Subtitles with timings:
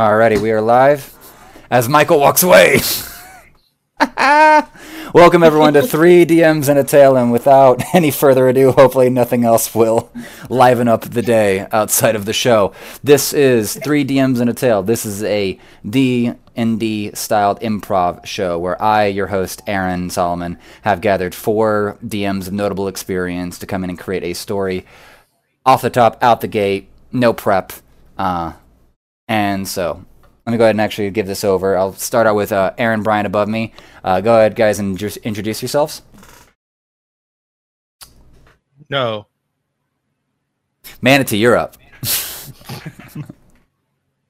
[0.00, 1.14] Alrighty, we are live.
[1.70, 2.80] As Michael walks away.
[5.12, 9.44] Welcome everyone to three DMs and a tale, and without any further ado, hopefully nothing
[9.44, 10.10] else will
[10.48, 12.72] liven up the day outside of the show.
[13.04, 14.82] This is three DMs and a tale.
[14.82, 20.56] This is a D and D styled improv show where I, your host Aaron Solomon,
[20.80, 24.86] have gathered four DMs of notable experience to come in and create a story
[25.66, 27.74] off the top, out the gate, no prep.
[28.16, 28.54] Uh,
[29.30, 30.04] and so
[30.44, 31.78] let me go ahead and actually give this over.
[31.78, 33.72] I'll start out with uh, Aaron Bryan above me.
[34.02, 36.02] Uh, go ahead, guys, and just introduce yourselves.
[38.88, 39.28] No.
[41.00, 41.76] Manatee, you're up.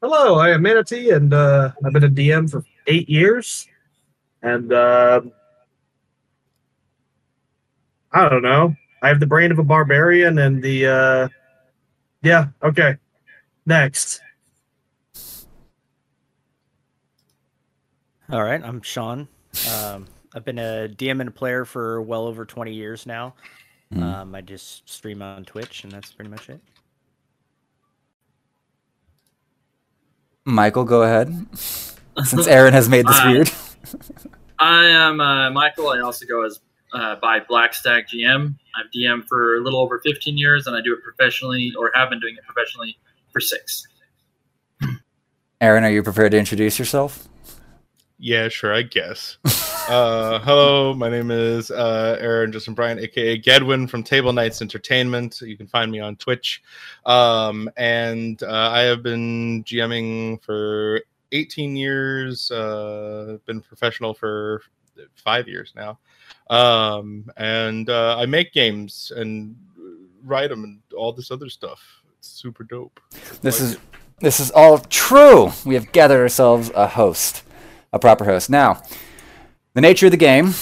[0.03, 3.67] Hello, I am Manatee, and uh, I've been a DM for eight years.
[4.43, 5.23] And uh,
[8.13, 8.77] I don't know.
[9.01, 10.87] I have the brain of a barbarian and the.
[10.87, 11.29] Uh,
[12.23, 12.97] yeah, okay.
[13.65, 14.21] Next.
[18.33, 19.27] All right, I'm Sean.
[19.73, 23.35] Um, I've been a DM and a player for well over 20 years now.
[23.93, 24.03] Mm.
[24.03, 26.61] Um, I just stream on Twitch, and that's pretty much it.
[30.45, 31.35] Michael, go ahead.
[31.57, 33.33] Since Aaron has made this Hi.
[33.33, 33.51] weird.
[34.61, 35.89] I am uh, Michael.
[35.89, 36.61] I also go as
[36.93, 38.55] uh, by Blackstack GM.
[38.77, 42.11] I've DM for a little over 15 years, and I do it professionally, or have
[42.11, 42.97] been doing it professionally
[43.33, 43.89] for six.
[45.61, 47.29] Aaron, are you prepared to introduce yourself?
[48.23, 49.39] Yeah, sure, I guess.
[49.89, 55.41] uh, hello, my name is uh, Aaron Justin Bryan, aka Gedwin from Table Knights Entertainment.
[55.41, 56.63] You can find me on Twitch.
[57.07, 61.01] Um, and uh, I have been GMing for
[61.33, 64.63] 18 years, uh, been professional for
[65.15, 65.99] five years now.
[66.51, 69.57] Um, and uh, I make games and
[70.25, 71.81] write them and all this other stuff.
[72.19, 73.01] It's super dope.
[73.41, 73.81] This Like is it.
[74.21, 75.53] this is all true.
[75.65, 77.45] We have gathered ourselves a host,
[77.93, 78.51] a proper host.
[78.51, 78.83] Now,
[79.75, 80.55] the nature of the game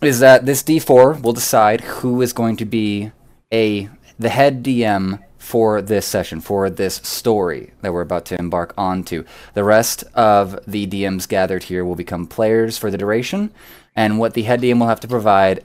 [0.00, 3.12] is that this D4 will decide who is going to be
[3.52, 8.72] a the head DM for this session, for this story that we're about to embark
[8.78, 9.24] onto.
[9.54, 13.52] The rest of the DMs gathered here will become players for the duration,
[13.96, 15.64] and what the head DM will have to provide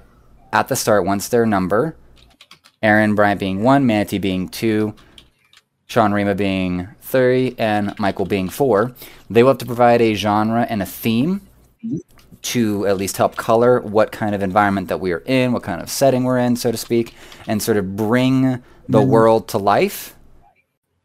[0.51, 1.95] at the start once their number,
[2.81, 4.95] Aaron Bryan being one, Manatee being two,
[5.85, 8.93] Sean Rima being three, and Michael being four.
[9.29, 11.41] They will have to provide a genre and a theme
[12.43, 15.81] to at least help color what kind of environment that we are in, what kind
[15.81, 17.13] of setting we're in, so to speak,
[17.47, 19.09] and sort of bring the mm-hmm.
[19.09, 20.15] world to life.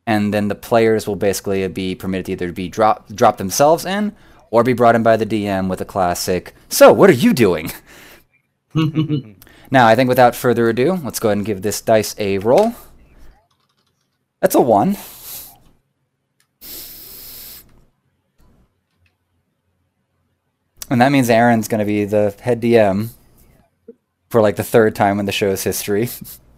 [0.07, 4.15] And then the players will basically be permitted to either be drop drop themselves in
[4.51, 6.55] or be brought in by the DM with a classic.
[6.69, 7.71] So, what are you doing?
[9.71, 12.75] now, I think without further ado, let's go ahead and give this dice a roll.
[14.41, 14.97] That's a one.
[20.93, 23.09] And that means Aaron's going to be the head DM
[24.31, 26.09] for like the third time in the show's history.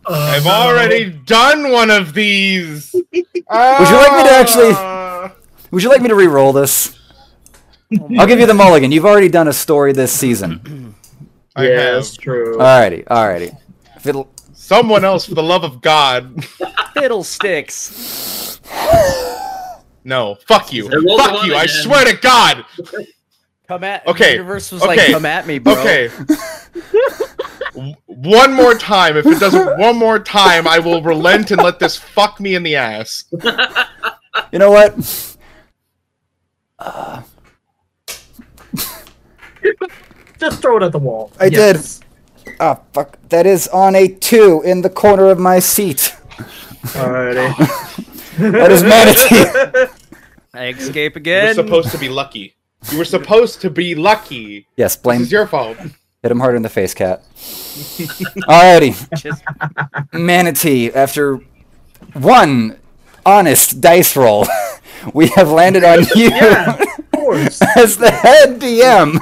[0.07, 2.93] I've already done one of these.
[3.13, 5.33] Would you like me to actually- Ah.
[5.71, 6.97] Would you like me to re-roll this?
[8.19, 8.93] I'll give you the mulligan.
[8.93, 10.95] You've already done a story this season.
[11.57, 12.57] I yeah, have that's true.
[12.59, 13.57] Alrighty, alrighty.
[14.01, 14.29] Fiddle.
[14.53, 16.45] someone else for the love of God.
[16.95, 18.61] Fiddlesticks.
[20.05, 21.55] No, fuck you, fuck you.
[21.55, 22.65] I swear to God.
[23.67, 25.73] Come at Okay, The universe was like, okay, come at me, bro.
[25.75, 26.11] Okay.
[28.07, 29.17] One more time.
[29.17, 32.63] If it doesn't, one more time, I will relent and let this fuck me in
[32.63, 33.25] the ass.
[34.53, 34.95] You know what?
[40.39, 41.33] Just throw it at the wall.
[41.41, 41.99] I Yes.
[41.99, 42.57] did.
[42.61, 43.19] Ah, fuck.
[43.31, 46.15] That is on a two in the corner of my seat.
[46.93, 47.81] Alrighty.
[48.37, 49.93] That is manatee.
[50.55, 51.43] I escape again.
[51.43, 51.65] You were again.
[51.67, 52.57] supposed to be lucky.
[52.93, 54.67] You were supposed to be lucky.
[54.77, 55.23] yes, This blame.
[55.23, 55.77] is your fault.
[55.79, 57.23] Hit him harder in the face, cat.
[57.37, 58.95] Alrighty.
[59.21, 59.43] Just-
[60.13, 61.41] Manatee, after
[62.15, 62.79] one
[63.27, 64.47] honest dice roll,
[65.15, 67.61] we have landed on you Yeah, of course.
[67.77, 69.19] as the head DM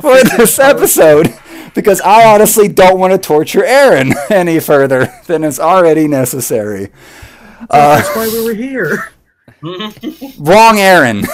[0.00, 1.34] for this episode
[1.74, 6.90] because I honestly don't want to torture Aaron any further than is already necessary.
[7.70, 9.12] Uh, That's why we were here.
[10.38, 11.24] wrong, Aaron.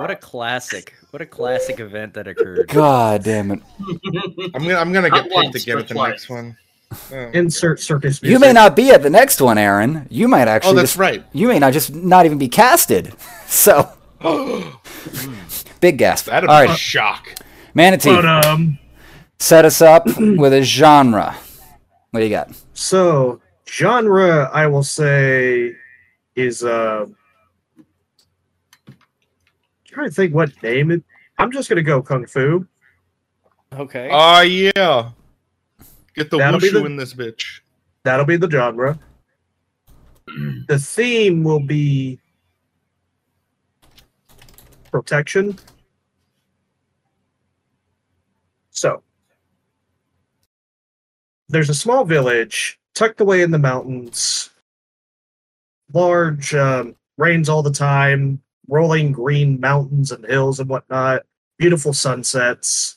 [0.00, 0.94] What a classic.
[1.10, 2.68] What a classic event that occurred.
[2.68, 3.60] God damn it.
[4.54, 6.10] I'm gonna, I'm gonna Not get once, picked again but at the twice.
[6.10, 6.56] next one.
[7.12, 7.16] Oh.
[7.34, 8.32] Insert circus music.
[8.32, 10.06] You may not be at the next one, Aaron.
[10.10, 10.72] You might actually.
[10.72, 11.22] Oh, that's just- right.
[11.32, 13.12] You may not just not even be casted.
[13.50, 13.92] So,
[15.80, 16.28] big gasp.
[16.28, 17.34] All That'd be right, a shock.
[17.74, 18.78] Manatee, But um,
[19.40, 21.36] set us up with a genre.
[22.12, 22.50] What do you got?
[22.74, 25.74] so genre, I will say,
[26.36, 27.06] is uh,
[29.90, 31.02] trying to think what name it.
[31.38, 32.66] I'm just gonna go Kung Fu.
[33.72, 34.08] Okay.
[34.10, 35.10] Oh yeah.
[36.14, 37.60] Get the That'll wushu the- in this bitch.
[38.02, 38.98] That'll be the genre.
[40.68, 42.18] the theme will be
[44.90, 45.58] protection.
[48.70, 49.02] So,
[51.48, 54.50] there's a small village tucked away in the mountains.
[55.92, 61.22] Large, um, rains all the time, rolling green mountains and hills and whatnot.
[61.58, 62.96] Beautiful sunsets.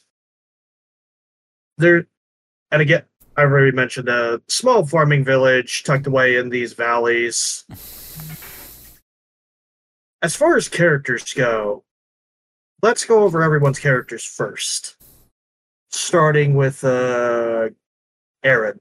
[1.77, 2.07] There,
[2.71, 3.03] and again,
[3.35, 7.65] I've already mentioned a small farming village tucked away in these valleys.
[10.21, 11.83] As far as characters go,
[12.81, 14.95] let's go over everyone's characters first.
[15.89, 17.69] Starting with uh
[18.43, 18.79] Aaron.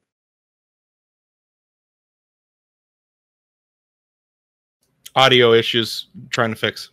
[5.15, 6.09] Audio issues.
[6.31, 6.91] Trying to fix.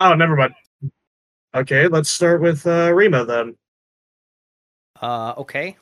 [0.00, 0.54] Oh, never mind.
[1.54, 3.56] Okay, let's start with uh Rima then.
[5.00, 5.76] Uh, okay.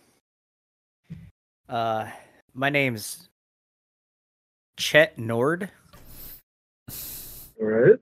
[1.69, 2.09] Uh,
[2.55, 3.29] my name's
[4.77, 5.71] Chet Nord,
[6.91, 7.99] All right.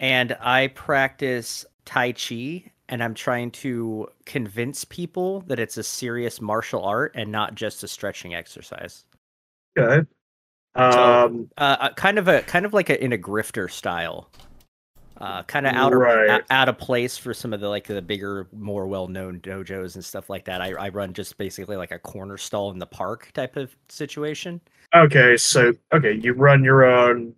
[0.00, 6.40] and I practice Tai Chi, and I'm trying to convince people that it's a serious
[6.40, 9.04] martial art and not just a stretching exercise.
[9.78, 10.06] Okay.
[10.76, 14.30] Um Uh, uh, kind of a kind of like a in a grifter style.
[15.18, 16.42] Uh, kind of out of Right.
[16.50, 20.28] out, of place for some of the like the bigger, more well-known dojos and stuff
[20.28, 20.60] like that.
[20.60, 24.60] I, I run just basically like a corner stall in the park type of situation.
[24.94, 27.34] okay, so okay, you run your own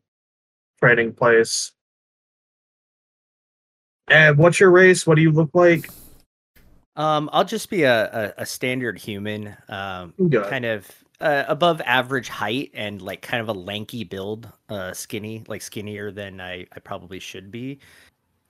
[0.81, 1.71] training place.
[4.09, 5.07] And what's your race?
[5.07, 5.89] What do you look like?
[6.97, 10.15] Um, I'll just be a, a, a standard human, um,
[10.49, 15.45] kind of uh, above average height and like kind of a lanky build, uh, skinny,
[15.49, 17.79] like skinnier than I, I probably should be.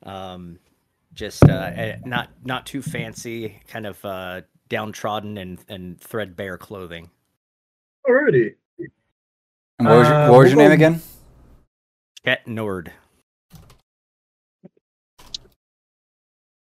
[0.03, 0.59] Um,
[1.15, 7.11] just uh, eh, not not too fancy, kind of uh, downtrodden and and threadbare clothing.
[8.07, 8.55] Alrighty.
[9.79, 11.03] And what was your, Uh, what was your we'll name go- again?
[12.25, 12.93] Chet Nord.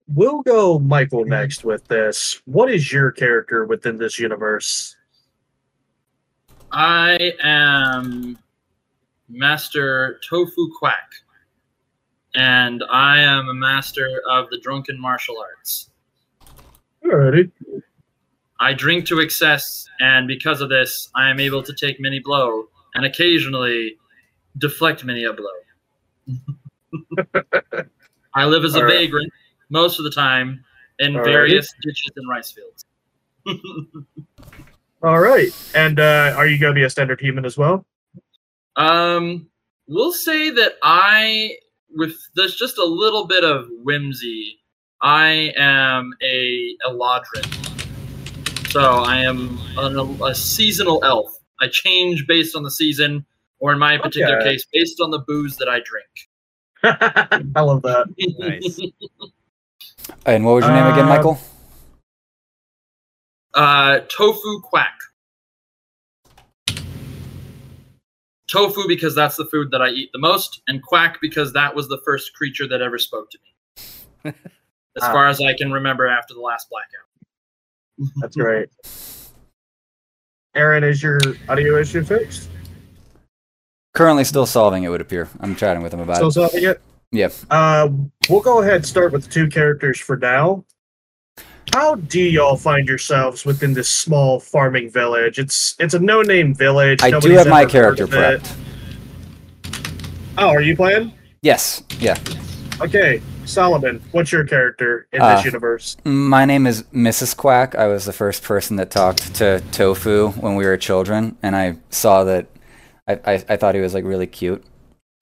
[0.07, 2.41] We'll go Michael next with this.
[2.45, 4.95] What is your character within this universe?
[6.73, 8.37] I am
[9.27, 11.11] Master Tofu Quack,
[12.33, 15.89] and I am a master of the drunken martial arts.
[17.03, 17.51] Alrighty.
[18.61, 22.69] I drink to excess, and because of this, I am able to take many blow
[22.95, 23.97] and occasionally
[24.57, 25.49] deflect many a blow.
[28.33, 28.99] I live as a All right.
[28.99, 29.33] vagrant
[29.69, 30.63] most of the time
[30.99, 31.25] in All right.
[31.25, 32.85] various ditches and rice fields.
[35.03, 35.51] All right.
[35.73, 37.85] And uh, are you going to be a standard human as well?
[38.75, 39.47] Um,
[39.87, 41.55] we'll say that I,
[41.95, 44.59] with there's just a little bit of whimsy,
[45.01, 47.47] I am a Eladrin.
[48.69, 51.35] So I am an, a seasonal elf.
[51.59, 53.25] I change based on the season,
[53.59, 54.51] or in my particular Okay.
[54.51, 56.29] case, based on the booze that I drink.
[57.55, 58.07] I love that.
[58.39, 58.79] Nice.
[60.25, 61.39] And what was your name again, Uh, Michael?
[63.53, 64.97] Uh, tofu quack.
[68.49, 71.87] Tofu because that's the food that I eat the most, and quack because that was
[71.87, 74.33] the first creature that ever spoke to me.
[74.95, 78.11] as far as I can remember after the last blackout.
[78.19, 78.69] That's great.
[80.55, 82.49] Aaron, is your audio issue fixed?
[83.93, 85.29] Currently still solving it, would appear.
[85.39, 86.33] I'm chatting with him about Still it.
[86.33, 86.81] solving it?
[87.11, 87.33] Yep.
[87.49, 87.89] Uh,
[88.29, 90.63] we'll go ahead and start with the two characters for now.
[91.73, 95.39] How do y'all find yourselves within this small farming village?
[95.39, 97.01] It's it's a no-name village.
[97.01, 98.55] I do have my character prepped.
[100.37, 101.13] Oh, are you playing?
[101.41, 101.83] Yes.
[101.99, 102.17] Yeah.
[102.81, 105.97] Okay, Solomon, what's your character in Uh, this universe?
[106.03, 107.37] My name is Mrs.
[107.37, 107.75] Quack.
[107.75, 111.77] I was the first person that talked to Tofu when we were children, and I
[111.89, 112.47] saw that.
[113.07, 114.63] I, I, I thought he was like really cute,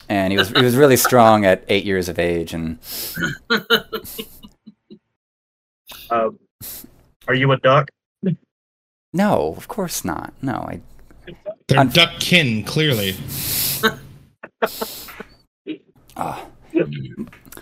[0.08, 2.80] and he was he was really strong at eight years of age, and
[6.12, 6.40] Um,
[7.28, 7.90] are you a duck?
[9.14, 10.34] no, of course not.
[10.42, 10.82] No, I
[11.68, 13.16] They're I'm- duck kin, clearly.
[16.18, 16.46] ah.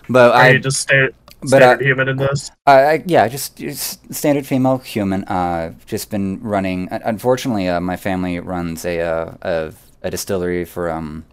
[0.08, 2.50] but Are I you just sta- but standard I, human in this?
[2.66, 5.24] I, I yeah, just, just standard female human.
[5.24, 6.88] Uh, just been running.
[6.90, 11.24] Unfortunately, uh, my family runs a, uh, a a distillery for um,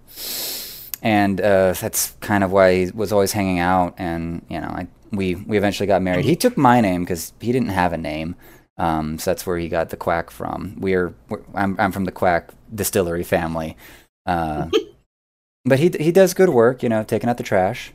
[1.01, 3.93] and uh, that's kind of why he was always hanging out.
[3.97, 6.25] And you know, I we we eventually got married.
[6.25, 8.35] He took my name because he didn't have a name.
[8.77, 10.75] Um, so that's where he got the quack from.
[10.79, 13.77] We're, we're I'm I'm from the quack distillery family.
[14.25, 14.69] Uh,
[15.65, 17.93] but he he does good work, you know, taking out the trash,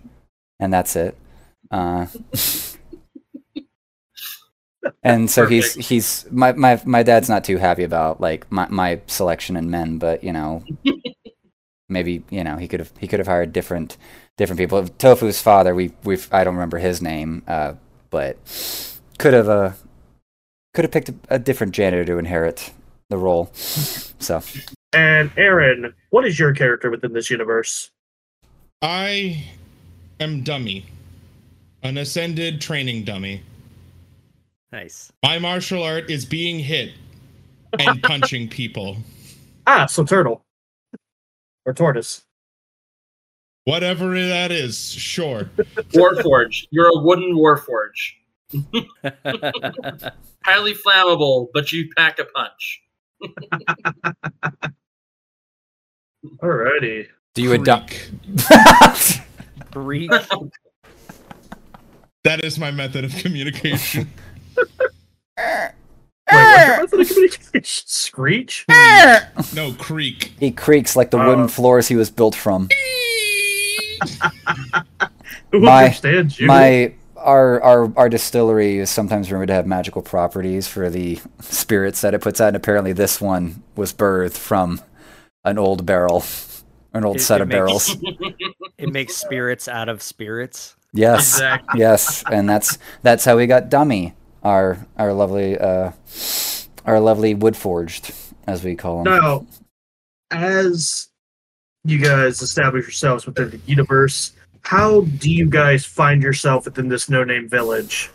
[0.58, 1.16] and that's it.
[1.70, 2.06] Uh,
[5.02, 9.00] and so he's he's my, my my dad's not too happy about like my my
[9.06, 10.64] selection in men, but you know
[11.88, 13.96] maybe you know he could have he could have hired different
[14.40, 14.82] different people.
[14.84, 17.74] Tofu's father, we we I don't remember his name, uh,
[18.08, 18.38] but
[19.18, 19.72] could have uh
[20.72, 22.72] could have picked a, a different janitor to inherit
[23.10, 23.50] the role.
[23.54, 24.42] So
[24.94, 27.90] And Aaron, what is your character within this universe?
[28.80, 29.44] I
[30.18, 30.86] am dummy,
[31.82, 33.42] an ascended training dummy.
[34.72, 35.12] Nice.
[35.22, 36.92] My martial art is being hit
[37.78, 38.96] and punching people.
[39.66, 40.42] Ah, so turtle.
[41.66, 42.22] Or tortoise.
[43.64, 45.44] Whatever that is, sure.
[45.92, 46.66] Warforge.
[46.70, 48.14] You're a wooden Warforge.
[50.44, 52.82] Highly flammable, but you pack a punch.
[56.42, 57.06] Alrighty.
[57.34, 58.10] do you adopt?
[59.72, 60.10] Creak.
[60.10, 60.10] Greek.
[62.24, 64.10] That is my method of communication.
[65.38, 65.70] Wait,
[66.28, 67.62] what's your communication?
[67.64, 68.64] Screech?
[69.54, 70.32] No, creak.
[70.38, 71.48] he creaks like the wooden Uh.
[71.48, 72.68] floors he was built from.
[75.52, 76.46] Who My- understands you?
[76.46, 82.00] My our our our distillery is sometimes rumored to have magical properties for the spirits
[82.00, 84.80] that it puts out, and apparently this one was birthed from
[85.44, 86.24] an old barrel,
[86.94, 87.96] an old It- set it of makes- barrels.
[88.78, 90.76] it makes spirits out of spirits.
[90.92, 91.80] Yes, Exactly.
[91.80, 95.92] yes, and that's that's how we got Dummy, our our lovely uh,
[96.86, 98.12] our lovely wood forged,
[98.46, 99.04] as we call him.
[99.04, 99.46] Now,
[100.32, 101.08] as
[101.84, 104.32] you guys establish yourselves within the universe,
[104.62, 108.10] how do you guys find yourself within this no-name village?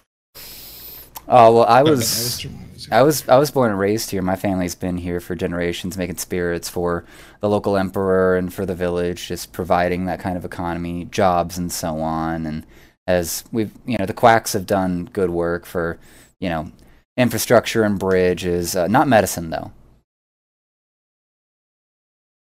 [1.27, 2.45] Oh well, I was.
[2.91, 4.21] I was I was born and raised here.
[4.21, 7.03] My family's been here for generations, making spirits for
[7.39, 11.71] the local emperor and for the village, just providing that kind of economy, jobs, and
[11.71, 12.45] so on.
[12.45, 12.63] And
[13.07, 15.97] as we've, you know, the quacks have done good work for,
[16.39, 16.71] you know,
[17.17, 18.75] infrastructure and bridges.
[18.75, 19.71] Uh, not medicine though.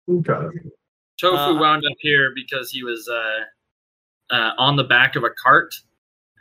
[0.10, 0.60] Okay.
[1.20, 5.30] Tofu Uh, wound up here because he was uh, uh, on the back of a
[5.30, 5.74] cart,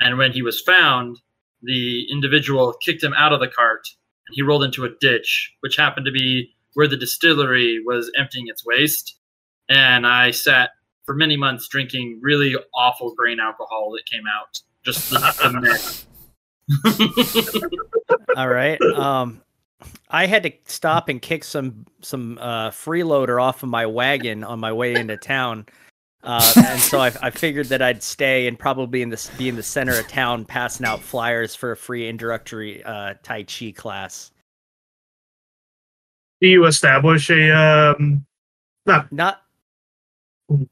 [0.00, 1.20] and when he was found,
[1.62, 3.86] the individual kicked him out of the cart,
[4.26, 8.48] and he rolled into a ditch, which happened to be where the distillery was emptying
[8.48, 9.18] its waste.
[9.68, 10.70] And I sat
[11.04, 14.60] for many months drinking really awful grain alcohol that came out.
[14.84, 16.06] Just the, the mess.
[18.36, 18.80] All right.
[18.96, 19.40] Um,
[20.10, 24.60] I had to stop and kick some some uh, freeloader off of my wagon on
[24.60, 25.66] my way into town,
[26.22, 29.56] uh, and so I, I figured that I'd stay and probably in the be in
[29.56, 34.30] the center of town, passing out flyers for a free introductory uh, Tai Chi class.
[36.40, 38.26] Do you establish a um
[38.86, 39.43] not Not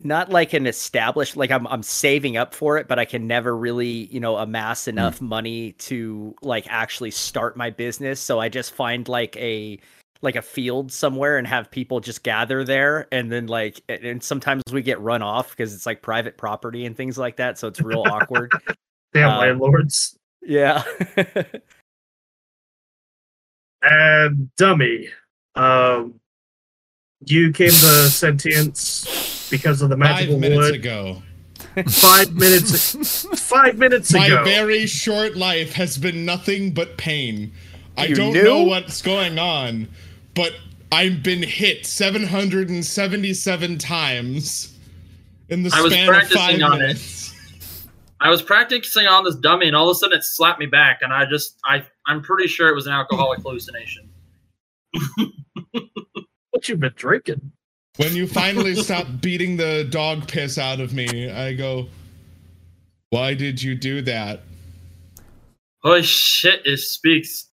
[0.01, 3.57] not like an established like I'm I'm saving up for it, but I can never
[3.57, 8.21] really, you know, amass enough money to like actually start my business.
[8.21, 9.79] So I just find like a
[10.21, 14.63] like a field somewhere and have people just gather there and then like and- sometimes
[14.73, 17.81] we get run off because it's like private property and things like that, so it's
[17.81, 18.53] real awkward.
[19.15, 20.17] damn Uh, landlords?
[20.43, 20.83] Yeah.
[23.85, 25.09] And dummy.
[25.57, 26.21] Um
[27.25, 27.73] you came to
[28.11, 30.75] sentience because of the magical Five minutes wood.
[30.75, 31.23] ago.
[31.89, 34.37] Five minutes five minutes My ago.
[34.39, 37.53] My very short life has been nothing but pain.
[37.97, 38.43] I don't knew?
[38.43, 39.87] know what's going on,
[40.35, 40.55] but
[40.91, 44.77] I've been hit 777 times
[45.51, 46.79] in the I was span of five practicing on it.
[46.79, 47.35] minutes.
[48.21, 51.01] I was practicing on this dummy, and all of a sudden it slapped me back,
[51.03, 54.09] and I just, I, I'm pretty sure it was an alcoholic hallucination.
[56.51, 57.53] what you been drinking?
[57.97, 61.89] When you finally stop beating the dog piss out of me, I go,
[63.11, 64.43] Why did you do that?
[65.83, 66.63] Holy shit!
[66.65, 67.49] It speaks.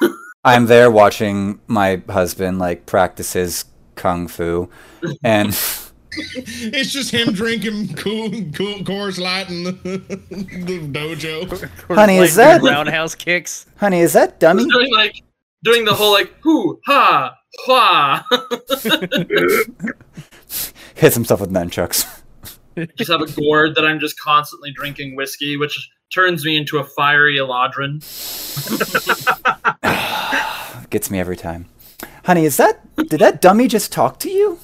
[0.44, 3.64] I'm there watching my husband like practice his
[3.96, 4.70] kung fu,
[5.22, 5.48] and
[6.12, 9.72] It's just him drinking cool, cool Coors Light in the,
[10.30, 11.94] the dojo.
[11.94, 13.66] Honey, Like is that- roundhouse kicks?
[13.76, 14.64] honey, is that dummy?
[14.64, 15.22] doing like,
[15.62, 18.26] doing the whole like, hoo ha ha.
[20.94, 22.22] Hits himself with nunchucks.
[22.96, 26.84] just have a gourd that I'm just constantly drinking whiskey, which turns me into a
[26.84, 28.00] fiery eladrin.
[30.90, 31.66] Gets me every time.
[32.24, 34.58] Honey, is that did that dummy just talk to you?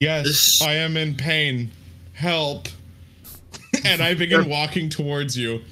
[0.00, 1.70] Yes, This- I am in pain.
[2.12, 2.68] Help.
[3.84, 5.62] and I begin walking towards you.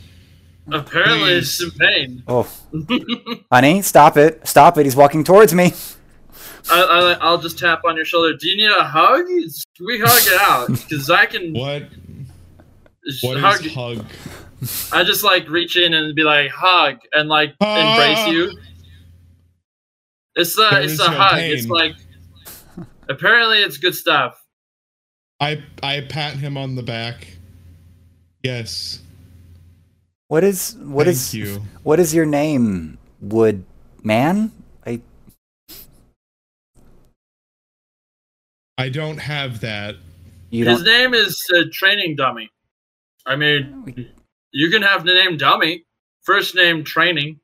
[0.71, 1.73] Apparently, it's Please.
[1.73, 2.23] in pain.
[2.29, 2.49] Oh,
[3.53, 4.47] honey, stop it!
[4.47, 4.85] Stop it!
[4.87, 5.73] He's walking towards me.
[6.71, 8.37] I, I, I'll just tap on your shoulder.
[8.37, 9.25] Do you need a hug?
[9.81, 11.53] We hug it out because I can.
[11.53, 11.89] What?
[13.05, 14.05] Just What hug- is hug?
[14.93, 17.91] I just like reach in and be like hug and like Ah.
[17.99, 18.59] embrace you.
[20.37, 21.33] It's a There it's is a hug.
[21.35, 21.53] pain.
[21.59, 21.97] It's like
[23.09, 24.41] apparently it's good stuff.
[25.41, 27.27] I I pat him on the back.
[28.45, 29.01] Yes.
[30.33, 31.61] What is what thank is you?
[31.83, 33.67] what is your name, Wood
[34.03, 34.51] Man?
[34.87, 35.03] I
[38.79, 39.97] I don't have that.
[40.49, 40.87] you His don't.
[40.87, 42.49] name is uh, Training Dummy.
[43.27, 44.09] I mean,
[44.53, 45.85] you can have the name Dummy.
[46.23, 47.39] First name Training.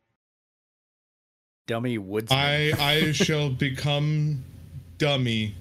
[1.66, 2.38] Dummy woodsman.
[2.38, 4.42] I I shall become
[4.96, 5.56] dummy.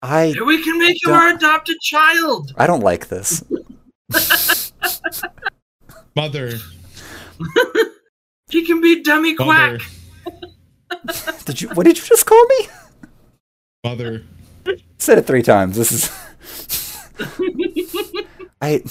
[0.00, 2.54] I We can make you our adopted child.
[2.56, 3.44] I don't like this.
[6.16, 6.58] Mother.
[8.50, 9.78] He can be Dummy Mother.
[9.78, 11.44] Quack.
[11.44, 11.68] Did you?
[11.70, 12.68] What did you just call me?
[13.84, 14.24] Mother.
[14.98, 15.76] Said it three times.
[15.76, 16.10] This is.
[18.60, 18.82] I.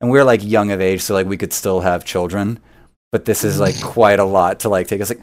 [0.00, 2.60] And we're like young of age, so like we could still have children,
[3.12, 5.08] but this is like quite a lot to like take us.
[5.08, 5.22] Like,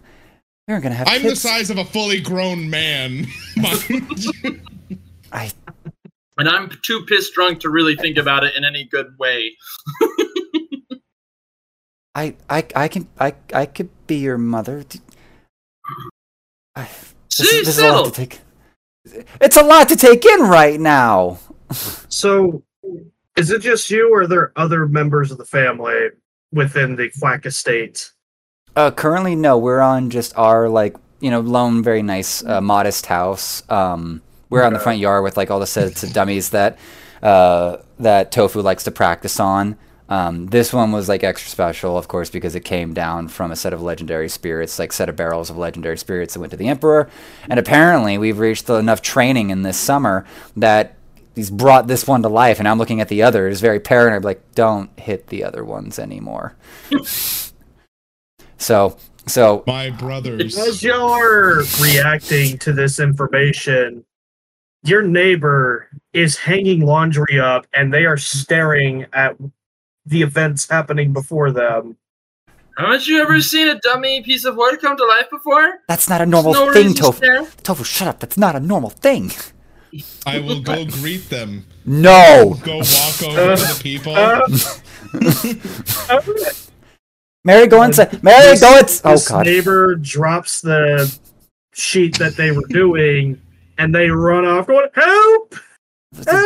[0.67, 3.27] we're gonna have I'm the size of a fully grown man.
[5.31, 5.51] I
[6.37, 9.55] And I'm too pissed drunk to really think about it in any good way.
[12.15, 14.83] I I I can I I could be your mother.
[14.83, 15.01] D-
[16.75, 18.39] I, this, See, is, this is a lot to take.
[19.41, 21.39] It's a lot to take in right now.
[22.07, 22.61] So,
[23.35, 26.09] is it just you, or are there other members of the family
[26.51, 28.11] within the Quack estate?
[28.75, 29.57] Uh, currently, no.
[29.57, 33.63] We're on just our like you know lone, very nice, uh, modest house.
[33.71, 34.21] Um,
[34.53, 36.77] we're on the front yard with like all the sets of dummies that
[37.23, 39.77] uh, that Tofu likes to practice on.
[40.09, 43.55] Um, this one was like extra special, of course, because it came down from a
[43.55, 46.67] set of legendary spirits, like set of barrels of legendary spirits that went to the
[46.67, 47.09] Emperor.
[47.49, 50.23] And apparently, we've reached enough training in this summer
[50.55, 50.97] that
[51.33, 52.59] he's brought this one to life.
[52.59, 56.55] And I'm looking at the others, very paranoid, like, don't hit the other ones anymore.
[58.57, 60.57] so, so My brothers.
[60.57, 64.05] As y'all are reacting to this information,
[64.83, 69.35] your neighbor is hanging laundry up and they are staring at
[70.05, 71.97] the events happening before them.
[72.77, 75.79] Haven't you ever seen a dummy piece of wood come to life before?
[75.87, 77.17] that's not a normal no thing, reason to Tofu.
[77.17, 77.45] stare.
[77.63, 78.19] Tofu, shut up.
[78.19, 79.31] That's not a normal thing.
[80.25, 81.65] I will go greet them.
[81.85, 82.57] No.
[82.63, 84.15] Go walk over to the people.
[84.15, 84.41] Uh,
[87.45, 88.23] Mary, go inside.
[88.23, 89.01] Mary, go inside.
[89.05, 89.45] Oh, God.
[89.45, 91.15] neighbor drops the
[91.73, 93.39] sheet that they were doing
[93.77, 95.55] and they run off going, Help!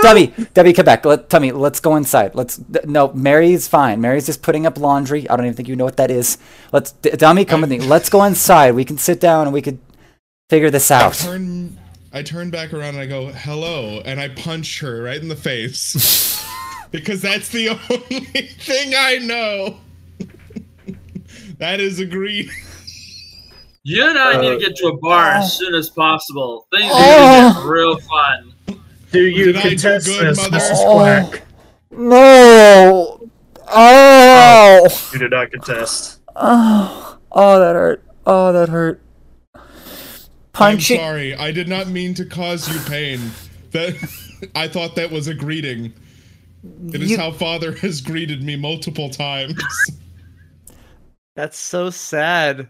[0.01, 1.03] Debbie, Debbie, come back.
[1.03, 2.35] Let, tell me, let's go inside.
[2.35, 2.55] Let's.
[2.57, 3.99] d- No, Mary's fine.
[3.99, 5.29] Mary's just putting up laundry.
[5.29, 6.37] I don't even think you know what that is.
[6.71, 6.93] Let's.
[6.93, 7.79] D- Dummy, come with me.
[7.79, 8.75] Let's go inside.
[8.75, 9.79] We can sit down and we could
[10.49, 11.15] figure this I out.
[11.15, 11.77] turn
[12.13, 15.35] I turn back around and I go, hello, and I punch her right in the
[15.35, 16.41] face.
[16.91, 19.77] because that's the only thing I know.
[21.59, 22.49] that is agreed.
[23.89, 26.67] You and I need Uh, to get to a bar as soon as possible.
[26.73, 27.53] Things are Oh.
[27.53, 28.53] gonna get real fun.
[29.13, 30.57] Do you Did I do contest good, this, mother?
[30.57, 30.71] Mrs.
[30.75, 30.93] Oh.
[30.93, 31.41] Quack?
[31.91, 33.29] No.
[33.69, 34.87] Oh.
[35.13, 36.19] You did not contest.
[36.35, 37.17] Oh.
[37.31, 38.03] Oh, that hurt.
[38.25, 39.01] Oh, that hurt.
[40.55, 41.33] I'm sorry.
[41.35, 43.31] I did not mean to cause you pain.
[43.71, 43.95] That
[44.55, 45.93] I thought that was a greeting.
[46.93, 49.55] It is You- how father has greeted me multiple times.
[51.37, 52.67] That's so sad.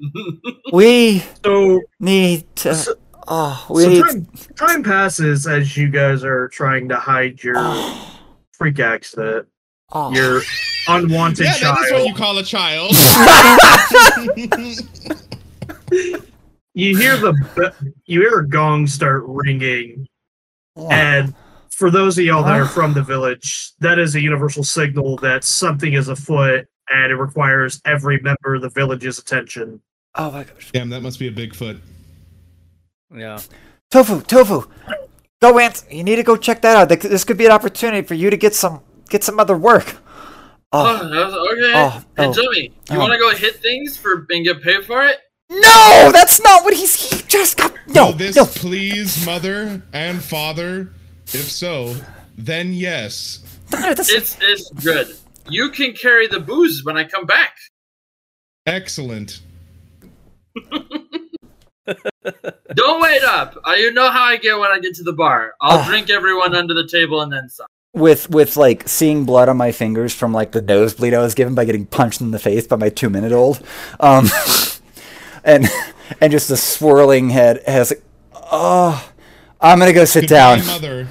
[0.72, 2.74] We So, need to.
[2.74, 2.94] So-
[3.30, 4.02] Oh, we so need.
[4.02, 7.56] time, time passes as you guys are trying to hide your
[8.52, 9.46] freak accident,
[9.92, 10.10] Oh.
[10.14, 10.40] your
[10.88, 12.92] unwanted yeah, that is what you call a child.
[16.74, 17.74] You hear the
[18.06, 20.06] you hear a gong start ringing,
[20.90, 21.34] and
[21.72, 25.42] for those of y'all that are from the village, that is a universal signal that
[25.42, 29.80] something is afoot, and it requires every member of the village's attention.
[30.14, 30.70] Oh my gosh.
[30.72, 31.78] Damn, that must be a Bigfoot.
[33.14, 33.40] Yeah.
[33.90, 34.64] Tofu, tofu.
[35.40, 35.84] Go, Ant.
[35.90, 36.88] You need to go check that out.
[37.00, 39.96] This could be an opportunity for you to get some get some other work.
[40.72, 41.72] Oh, Oh okay.
[41.74, 42.32] Oh, hey, oh.
[42.32, 42.98] Jimmy, you Oh.
[42.98, 45.18] want to go hit things for and get paid for it?
[45.50, 46.94] no, that's not what he's.
[47.10, 48.06] He just got no.
[48.08, 48.44] Will this no.
[48.44, 50.92] please mother and father?
[51.28, 51.94] If so,
[52.36, 53.40] then yes.
[53.72, 55.16] no, It's it's good.
[55.48, 57.56] You can carry the booze when I come back.
[58.66, 59.40] Excellent.
[62.74, 63.56] Don't wait up.
[63.66, 65.54] Uh, you know how I get when I get to the bar.
[65.60, 65.86] I'll Ah.
[65.88, 67.66] drink everyone under the table and then some.
[67.94, 71.54] with with like seeing blood on my fingers from like the nosebleed I was given
[71.54, 73.62] by getting punched in the face by my two minute old,
[74.00, 74.26] um,
[75.44, 75.66] and
[76.20, 77.90] and just a swirling head has.
[77.90, 78.02] Like,
[78.34, 79.10] oh,
[79.60, 80.66] I'm gonna go sit Goodbye, down.
[80.66, 81.08] mother.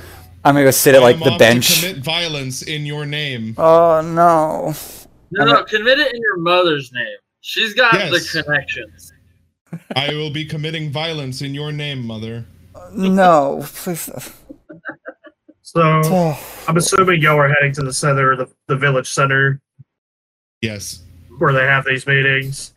[0.47, 1.81] I'm gonna go sit at like the bench.
[1.81, 3.53] To commit violence in your name.
[3.57, 4.73] Oh no.
[5.31, 7.17] No, no, commit it in your mother's name.
[7.41, 8.31] She's got Yes.
[8.33, 9.12] the connections.
[9.97, 12.45] I will be committing violence in your name, mother.
[12.93, 13.60] No.
[13.65, 14.10] Please.
[15.63, 16.39] So Oh.
[16.69, 19.60] I'm assuming y'all are heading to the center, the, the village center,
[20.62, 21.03] Yes.
[21.39, 22.73] where they have these meetings.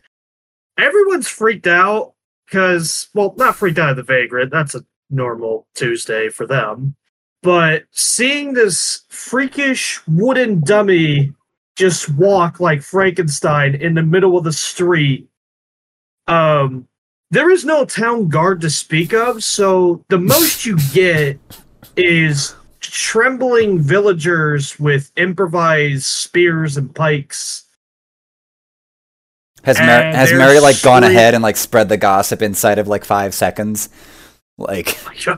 [0.77, 2.15] Everyone's freaked out
[2.47, 4.51] because, well, not freaked out of the vagrant.
[4.51, 6.95] That's a normal Tuesday for them.
[7.43, 11.33] But seeing this freakish wooden dummy
[11.75, 15.27] just walk like Frankenstein in the middle of the street,
[16.27, 16.87] um,
[17.31, 19.43] there is no town guard to speak of.
[19.43, 21.39] So the most you get
[21.95, 27.65] is trembling villagers with improvised spears and pikes.
[29.63, 33.33] Has has Mary like gone ahead and like spread the gossip inside of like five
[33.33, 33.89] seconds?
[34.61, 34.97] Like
[35.27, 35.37] oh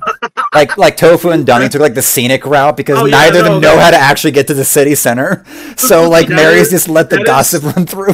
[0.53, 3.45] like like Tofu and Dummy took like the scenic route because Oh, yeah, neither of
[3.45, 5.43] no, them know that- how to actually get to the city center.
[5.77, 8.13] So like Mary's is- just let the that is- gossip run through.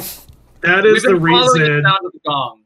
[0.62, 2.62] That is the reason it down to the gong.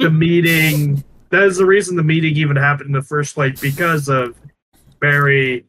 [0.00, 1.04] the meeting.
[1.30, 4.34] That is the reason the meeting even happened in the first place because of
[5.00, 5.66] Barry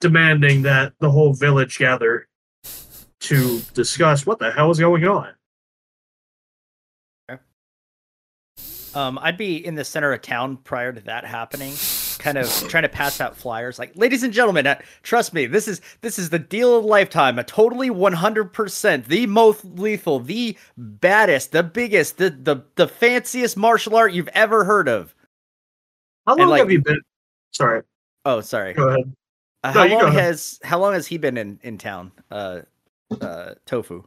[0.00, 2.28] demanding that the whole village gather
[3.20, 5.28] to discuss what the hell is going on.
[8.94, 11.74] Um, I'd be in the center of town prior to that happening,
[12.18, 15.66] kind of trying to pass out flyers like, "Ladies and gentlemen, uh, trust me, this
[15.66, 20.56] is this is the deal of a lifetime, a totally 100%, the most lethal, the
[20.76, 25.14] baddest, the biggest, the the the fanciest martial art you've ever heard of."
[26.26, 27.00] How long like- have you been?
[27.52, 27.82] Sorry,
[28.24, 28.74] Oh, sorry.
[28.74, 29.14] go ahead.
[29.64, 30.22] Uh, No, how go long ahead.
[30.24, 32.12] has how long has he been in in town?
[32.30, 32.60] Uh,
[33.20, 34.04] uh, Tofu.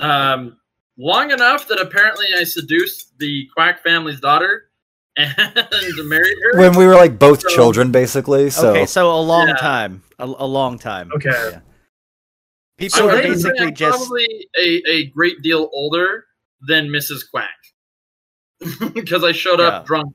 [0.00, 0.58] Um,
[0.98, 4.70] long enough that apparently I seduced the Quack family's daughter
[5.16, 5.34] and
[6.08, 6.58] married her.
[6.58, 8.50] When we were like both So- children, basically.
[8.50, 9.54] So okay, so a long Yeah.
[9.56, 11.10] time, a, a long time.
[11.14, 11.30] Okay.
[11.30, 11.60] Yeah.
[12.78, 16.24] People So are basically I'm just probably a, a great deal older
[16.66, 17.20] than Mrs.
[17.30, 17.48] Quack
[18.94, 19.66] because I showed Yeah.
[19.66, 20.14] up drunk.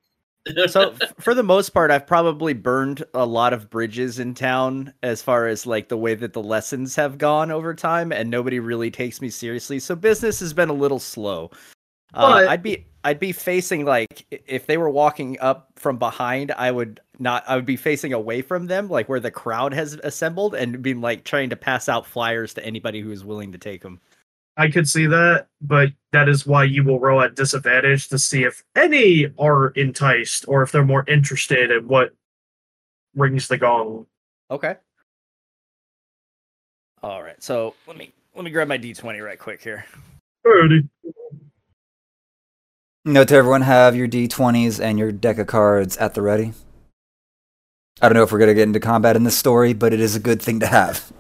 [0.68, 5.22] So for the most part i've probably burned a lot of bridges in town as
[5.22, 8.92] far as like the way that the lessons have gone over time and nobody really
[8.92, 9.80] takes me seriously.
[9.80, 11.52] So business has been a little slow.
[12.12, 16.72] Uh, i'd be i'd be facing like if they were walking up from behind i
[16.72, 20.56] would not i would be facing away from them like where the crowd has assembled
[20.56, 23.84] and being like trying to pass out flyers to anybody who is willing to take
[23.84, 24.00] them
[24.60, 28.44] I could see that, but that is why you will roll at disadvantage to see
[28.44, 32.14] if any are enticed or if they're more interested in what
[33.16, 34.06] rings the gong.
[34.52, 34.76] okay
[37.02, 39.86] all right so let me let me grab my d20 right quick here
[40.46, 40.88] Alrighty.
[43.06, 46.54] note to everyone: have your d20s and your deck of cards at the ready.
[48.02, 50.16] I don't know if we're gonna get into combat in this story, but it is
[50.16, 51.12] a good thing to have.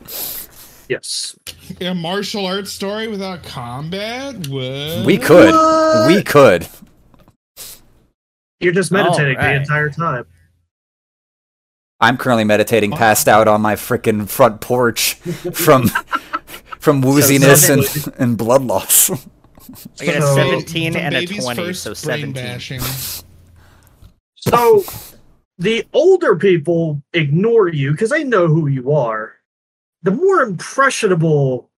[0.89, 1.37] Yes.
[1.79, 4.47] A martial arts story without combat?
[4.47, 5.05] What?
[5.05, 5.51] We could.
[5.51, 6.07] What?
[6.07, 6.67] We could.
[8.59, 10.25] You're just meditating the entire time.
[12.01, 15.87] I'm currently meditating, passed out on my frickin' front porch from
[16.79, 19.11] from wooziness and, and blood loss.
[19.99, 22.79] I got a 17 The and a 20, so 17.
[24.35, 24.83] So
[25.59, 29.38] the older people ignore you because they know who you are.
[30.03, 31.69] The more impressionable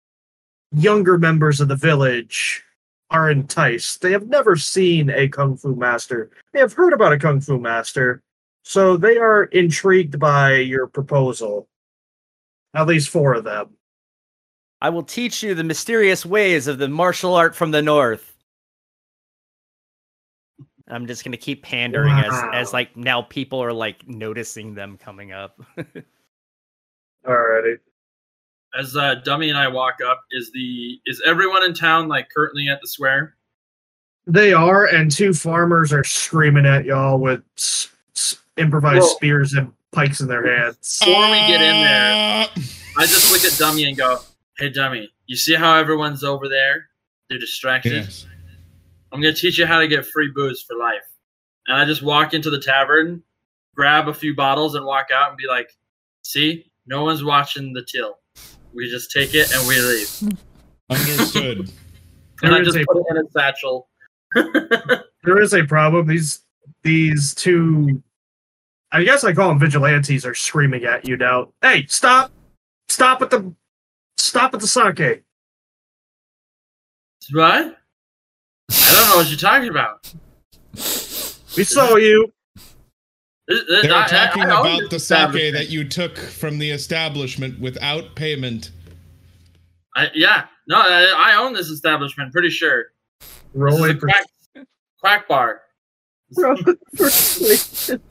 [0.72, 2.62] younger members of the village
[3.10, 4.02] are enticed.
[4.02, 6.30] They have never seen a kung fu master.
[6.52, 8.22] They have heard about a kung fu master,
[8.62, 11.66] so they are intrigued by your proposal.
[12.74, 13.70] At least four of them.
[14.80, 18.36] I will teach you the mysterious ways of the martial art from the north.
[20.88, 22.50] I'm just gonna keep pandering Wow.
[22.52, 25.60] as as like now people are like noticing them coming up.
[27.26, 27.78] Alrighty.
[28.78, 32.68] As uh, Dummy and I walk up, is the is everyone in town like currently
[32.68, 33.36] at the square?
[34.26, 39.08] They are, and two farmers are screaming at y'all with s- s- improvised Whoa.
[39.14, 41.00] spears and pikes in their hands.
[41.00, 42.46] Before we get in there,
[42.96, 44.18] I just look at Dummy and go,
[44.56, 46.90] "Hey, Dummy, you see how everyone's over there?
[47.28, 47.92] They're distracted.
[47.92, 48.26] yes.
[49.10, 51.02] I'm gonna teach you how to get free booze for life."
[51.66, 53.24] And I just walk into the tavern,
[53.74, 55.70] grab a few bottles, and walk out and be like,
[56.22, 58.19] "See, no one's watching the till.
[58.74, 60.38] We just take it and we leave."
[60.90, 61.70] Understood.
[62.42, 63.86] And There I just a- put it in a satchel.
[64.34, 66.06] there is a problem.
[66.06, 66.42] These
[66.82, 68.02] these two,
[68.92, 71.52] I guess I call them vigilantes, are screaming at you now.
[71.60, 72.30] Hey, stop!
[72.88, 73.52] Stop at the
[74.16, 75.22] stop at the sake.
[77.32, 77.76] what?
[78.70, 80.10] I don't know what you're talking about.
[81.56, 82.32] We saw you.
[83.50, 85.00] They were I- I- talking I own about this the
[85.32, 88.70] sake that you took from the establishment without payment.
[89.96, 92.32] I, yeah, no, I, I own this establishment.
[92.32, 92.92] Pretty sure.
[93.20, 94.24] This is Rolling a quack,
[95.00, 95.62] quack bar.
[96.36, 98.00] rolling persuasion.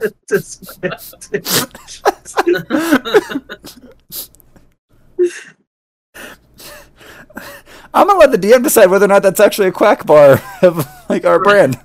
[7.92, 10.86] I'm gonna let the DM decide whether or not that's actually a quack bar of
[11.08, 11.78] like our brand.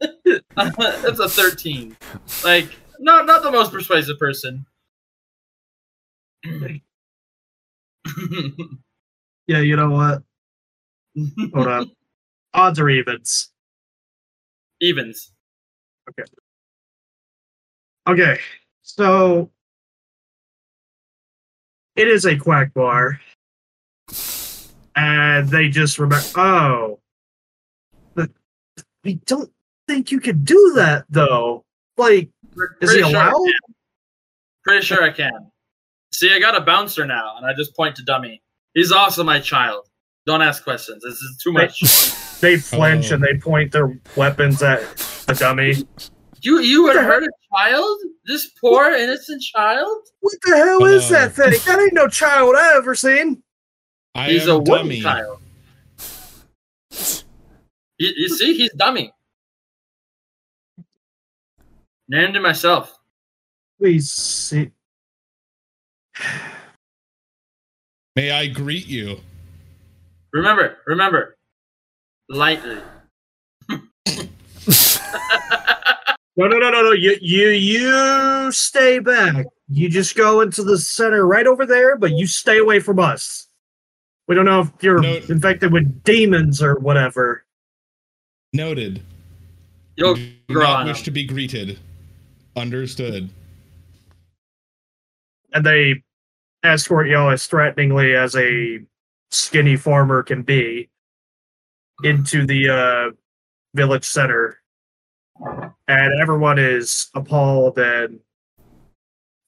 [0.56, 1.96] That's a thirteen.
[2.44, 4.66] Like, not not the most persuasive person.
[9.48, 10.22] Yeah, you know what?
[11.54, 11.90] Hold on.
[12.52, 13.52] Odds or evens?
[14.80, 15.32] Evens.
[16.10, 16.24] Okay,
[18.08, 18.40] Okay.
[18.82, 19.50] so
[21.94, 23.20] it is a quack bar,
[24.96, 26.26] and they just remember.
[26.34, 26.98] Oh,
[28.16, 28.30] but
[29.04, 29.52] we don't
[29.88, 31.64] think you could do that though.
[31.96, 32.28] Like,
[32.80, 33.32] is he Pretty sure allowed?
[33.32, 33.74] can.
[34.64, 35.50] Pretty sure I can.
[36.12, 38.42] See, I got a bouncer now, and I just point to Dummy.
[38.74, 39.86] He's also my child.
[40.26, 41.02] Don't ask questions.
[41.02, 41.78] This is too much.
[42.40, 43.14] They flinch Oh.
[43.14, 44.80] and they point their weapons at
[45.26, 45.74] the dummy.
[46.42, 47.98] you you would hurt a child?
[48.26, 49.96] This poor innocent child?
[50.20, 51.52] What the hell is that thing?
[51.64, 53.42] That ain't no child I ever seen.
[54.14, 55.00] I He's am a wooden dummy.
[55.02, 55.38] child.
[57.98, 59.12] You, you see, he's dummy.
[62.08, 62.98] Named it myself.
[63.80, 64.70] Please see.
[68.14, 69.20] May I greet you?
[70.32, 71.36] Remember, remember,
[72.28, 72.78] lightly.
[76.38, 76.92] No, no, no, no, no.
[76.92, 79.46] You, you, you stay back.
[79.68, 83.48] You just go into the center right over there, but you stay away from us.
[84.28, 85.14] We don't know if you're No.
[85.28, 87.44] infected with demons or whatever.
[88.52, 89.02] Noted.
[89.96, 91.78] You'll Do not wish to be greeted.
[92.56, 93.28] Understood.
[95.52, 96.02] And they
[96.64, 98.80] escort y'all as threateningly as a
[99.30, 100.88] skinny farmer can be
[102.02, 103.10] into the uh,
[103.74, 104.58] village center.
[105.86, 108.20] And everyone is appalled, and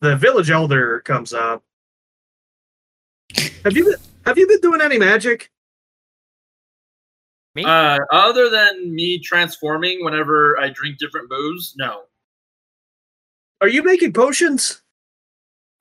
[0.03, 1.65] the village elder comes up.
[3.65, 3.95] Have you been,
[4.27, 5.51] have you been doing any magic?
[7.55, 7.65] Me?
[7.65, 12.03] Uh, other than me transforming whenever I drink different booze, no.
[13.61, 14.83] Are you making potions?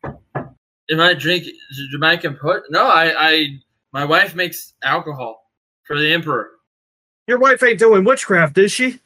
[0.04, 1.46] Am I drink?
[1.94, 2.64] Am I can put?
[2.70, 3.48] No, I, I.
[3.94, 5.52] My wife makes alcohol
[5.84, 6.52] for the emperor.
[7.28, 9.00] Your wife ain't doing witchcraft, is she?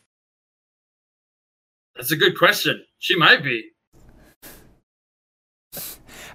[1.95, 2.84] That's a good question.
[2.99, 3.71] She might be.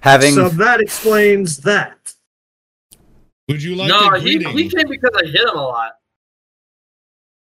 [0.01, 2.13] Having So that explains that.
[3.47, 5.93] Would you like no, a he, he came because I hit him a lot.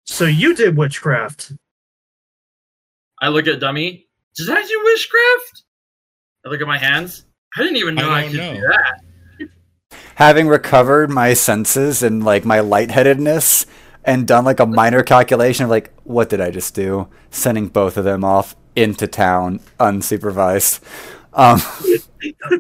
[0.05, 1.53] So you did witchcraft.
[3.21, 4.05] I look at dummy.
[4.38, 5.63] Did I do witchcraft?
[6.45, 7.26] I look at my hands.
[7.58, 8.54] I didn't even know I I, could know.
[8.56, 9.50] do that.
[10.15, 13.65] having recovered my senses and like my lightheadedness
[14.04, 17.08] and done like a minor calculation of like what did I just do?
[17.32, 20.82] Sending both of them off into town unsupervised.
[21.34, 21.62] Um,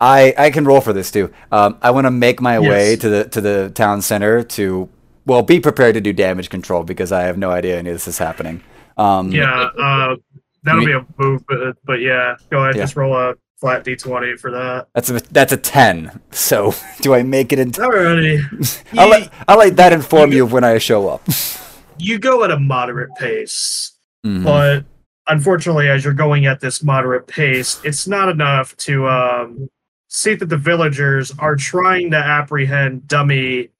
[0.00, 1.32] I I can roll for this too.
[1.52, 4.88] Um, I want to make my way to the to the town center to
[5.26, 8.08] well be prepared to do damage control because I have no idea any of this
[8.08, 8.62] is happening.
[8.96, 10.16] Um, Yeah, uh,
[10.64, 12.82] that'll Me- be a move, but, but yeah, go ahead, Yeah.
[12.82, 14.88] just roll a flat d20 for that.
[14.94, 16.20] that's a that's a ten.
[16.32, 17.80] So do I make it into?
[17.80, 18.84] Alrighty.
[18.98, 21.22] I'll You, let I'll let that inform you of when I show up.
[21.98, 23.92] you go at a moderate pace,
[24.26, 24.44] Mhm.
[24.44, 24.84] but
[25.28, 29.70] unfortunately, as you're going at this moderate pace, it's not enough to um,
[30.08, 33.70] see that the villagers are trying to apprehend Dummy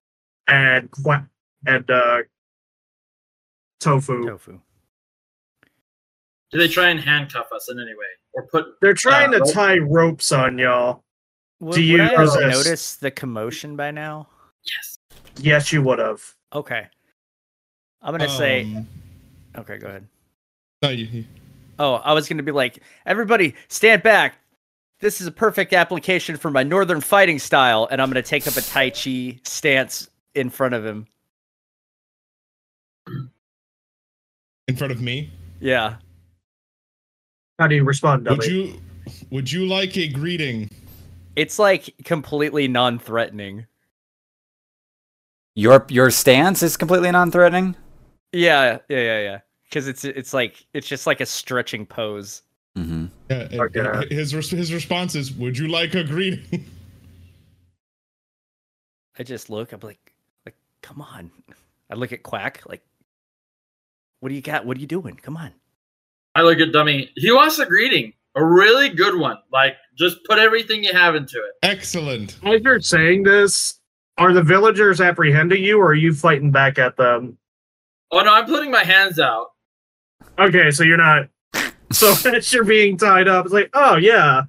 [0.48, 0.88] and
[1.66, 2.18] and uh,
[3.80, 4.24] Tofu.
[4.26, 4.60] Tofu.
[6.54, 8.80] Do they try and handcuff us in any way, or put?
[8.80, 11.02] They're trying Uh, to tie ropes on y'all.
[11.58, 12.64] Would, Do you would I have resist?
[12.66, 14.28] noticed the commotion by now?
[14.64, 14.98] Yes.
[15.36, 16.22] Yes, you would have.
[16.52, 16.86] Okay.
[18.02, 18.62] I'm gonna say.
[18.64, 18.86] Um,
[19.56, 20.06] Okay, go ahead.
[20.82, 21.24] no, you- you-
[21.78, 24.38] Oh, I was gonna be like, everybody, stand back.
[25.00, 28.56] This is a perfect application for my northern fighting style, and I'm gonna take up
[28.56, 31.08] a Tai Chi stance in front of him.
[34.68, 35.30] in front of me.
[35.60, 35.96] Yeah.
[37.58, 38.36] How do you respond, Dummy?
[38.38, 38.80] Would you
[39.30, 40.70] would you like a greeting?
[41.36, 43.66] It's like completely non-threatening.
[45.54, 47.76] Your your stance is completely non-threatening.
[48.32, 49.38] Yeah, yeah, yeah, yeah.
[49.64, 52.42] Because it's it's like it's just like a stretching pose.
[52.76, 53.06] Mm-hmm.
[53.30, 54.14] Yeah, Okay.
[54.14, 56.64] his his response is, "Would you like a greeting?"
[59.18, 59.72] I just look.
[59.72, 60.12] I'm like,
[60.44, 61.30] like, come on.
[61.88, 62.62] I look at Quack.
[62.66, 62.82] Like,
[64.18, 64.66] what do you got?
[64.66, 65.14] What are you doing?
[65.14, 65.52] Come on.
[66.34, 67.10] I look at Dummy.
[67.16, 69.38] He wants a greeting, a really good one.
[69.52, 71.52] Like, just put everything you have into it.
[71.62, 72.36] Excellent.
[72.44, 73.80] As you're saying this,
[74.18, 77.38] are the villagers apprehending you, or are you fighting back at them?
[78.10, 79.48] Oh no, I'm putting my hands out.
[80.38, 81.28] Okay, so you're not.
[81.92, 84.42] So as you're being tied up, it's like, oh yeah,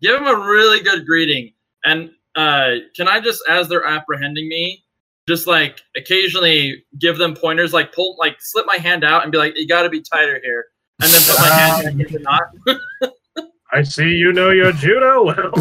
[0.00, 1.52] Give him a really good greeting.
[1.84, 4.82] And uh, can I just, as they're apprehending me,
[5.30, 9.38] just like occasionally give them pointers, like pull, like slip my hand out and be
[9.38, 10.66] like, "You got to be tighter here,"
[11.00, 13.12] and then put my hand back in the knot.
[13.72, 15.52] I see you know your judo well.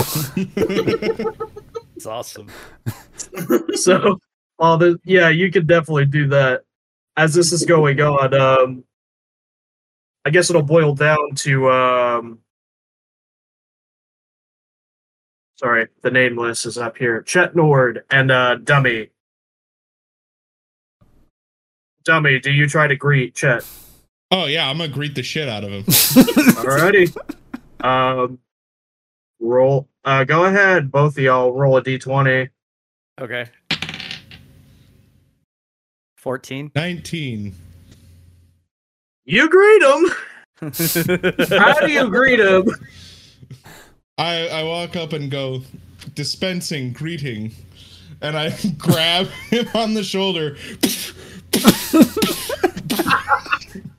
[1.96, 2.48] It's awesome.
[3.76, 4.18] so,
[4.58, 6.64] all the yeah, you could definitely do that.
[7.16, 8.84] As this is going on, um,
[10.26, 12.40] I guess it'll boil down to um,
[15.58, 17.22] sorry, the nameless is up here.
[17.22, 19.10] Chet Nord and uh, Dummy.
[22.10, 23.64] Dummy, do you try to greet Chet?
[24.32, 25.84] Oh yeah, I'm gonna greet the shit out of him.
[25.84, 27.16] Alrighty.
[27.86, 28.40] um,
[29.40, 29.88] roll.
[30.04, 31.52] Uh, go ahead, both of y'all.
[31.52, 32.50] Roll a d20.
[33.22, 33.46] Okay.
[36.18, 36.72] 14.
[36.74, 37.56] 19.
[39.26, 40.10] You greet him.
[41.60, 42.72] How do you greet him?
[44.18, 45.62] I I walk up and go
[46.16, 47.52] dispensing greeting,
[48.20, 50.58] and I grab him on the shoulder.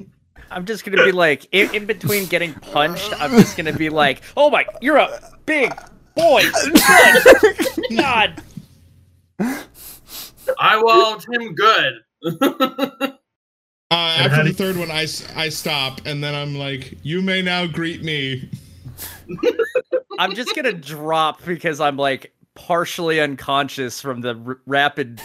[0.50, 4.22] I'm just gonna be like, in, in between getting punched, I'm just gonna be like,
[4.37, 5.72] oh my, you're a big
[6.16, 6.42] boy.
[6.64, 7.96] Good.
[7.96, 8.42] God.
[10.59, 11.92] I walled him good.
[13.92, 17.66] Uh, after the third one, I I stop, and then I'm like, "You may now
[17.66, 18.48] greet me."
[20.18, 25.20] I'm just gonna drop because I'm like partially unconscious from the r- rapid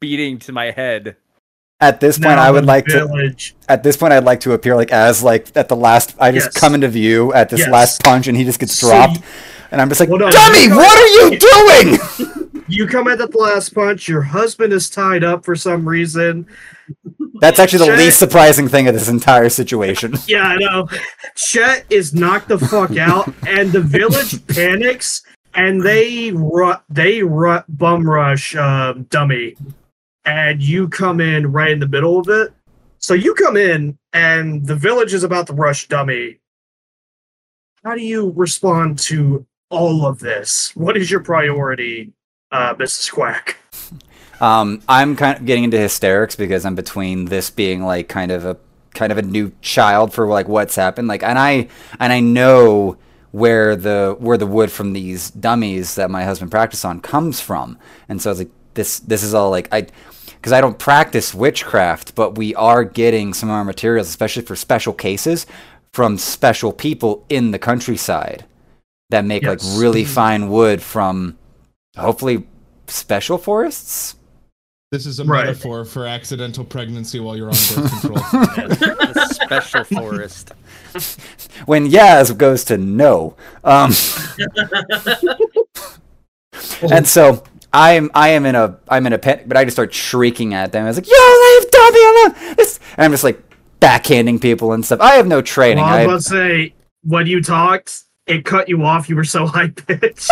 [0.00, 1.16] beating to my head.
[1.82, 3.34] At this point, Now I would the like to.
[3.68, 6.14] At this point, I'd like to appear like as like at the last.
[6.20, 6.54] I just Yes.
[6.54, 7.70] come into view at this Yes.
[7.70, 9.22] last punch, and he just gets So dropped, you-
[9.70, 11.98] and I'm just like, Well, no, "Dummy, what are you doing?"
[12.68, 14.06] You come in at the last punch.
[14.06, 16.46] Your husband is tied up for some reason.
[17.40, 17.98] That's actually the Shit.
[17.98, 20.14] least surprising thing of this entire situation.
[20.28, 20.86] Yeah, I know.
[21.34, 27.64] Chet is knocked the fuck out, and the village panics, and they ru- they ru-
[27.68, 29.56] bum rush um, dummy,
[30.24, 32.52] and you come in right in the middle of it.
[32.98, 36.38] So you come in, and the village is about to rush dummy.
[37.82, 40.72] How do you respond to all of this?
[40.76, 42.12] What is your priority,
[42.52, 43.10] uh, Mrs.
[43.10, 43.56] Quack?
[44.40, 48.46] Um, I'm kind of getting into hysterics because I'm between this being like kind of
[48.46, 48.56] a
[48.94, 51.08] kind of a new child for like what's happened.
[51.08, 52.96] Like, and I and I know
[53.32, 57.78] where the where the wood from these dummies that my husband practiced on comes from,
[58.08, 59.86] and so I was like, this this is all like I.
[60.40, 64.56] Because I don't practice witchcraft, but we are getting some of our materials, especially for
[64.56, 65.46] special cases,
[65.92, 68.44] from special people in the countryside
[69.10, 69.64] that make Yes.
[69.64, 71.36] like really fine wood from
[71.98, 72.46] hopefully
[72.86, 74.14] special forests.
[74.92, 75.46] This is a Right.
[75.46, 78.16] metaphor for accidental pregnancy while you're on birth control.
[78.68, 80.52] The special forest.
[81.66, 83.36] when Yaz goes to no.
[83.62, 83.92] Um,
[86.90, 89.92] and so I'm I am in a I'm in a panic, but I just start
[89.94, 90.84] shrieking at them.
[90.84, 93.40] I was like, "Yo, leave Dobby alone!" This, and I'm just like
[93.80, 95.00] backhanding people and stuff.
[95.00, 95.84] I have no training.
[95.84, 99.08] Well, I I, was about to say when you talked, it cut you off.
[99.08, 100.28] You were so high pitched.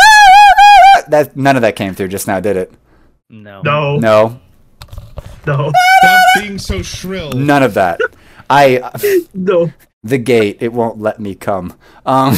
[1.09, 2.73] that none of that came through just now, did it?
[3.31, 3.63] No.
[3.63, 4.41] No, No,
[5.47, 7.33] no, Stop being so shrill.
[7.33, 8.01] none of that.
[8.51, 8.91] I
[9.35, 9.73] no.
[10.03, 11.75] the gate it won't let me come.
[12.07, 12.37] Um,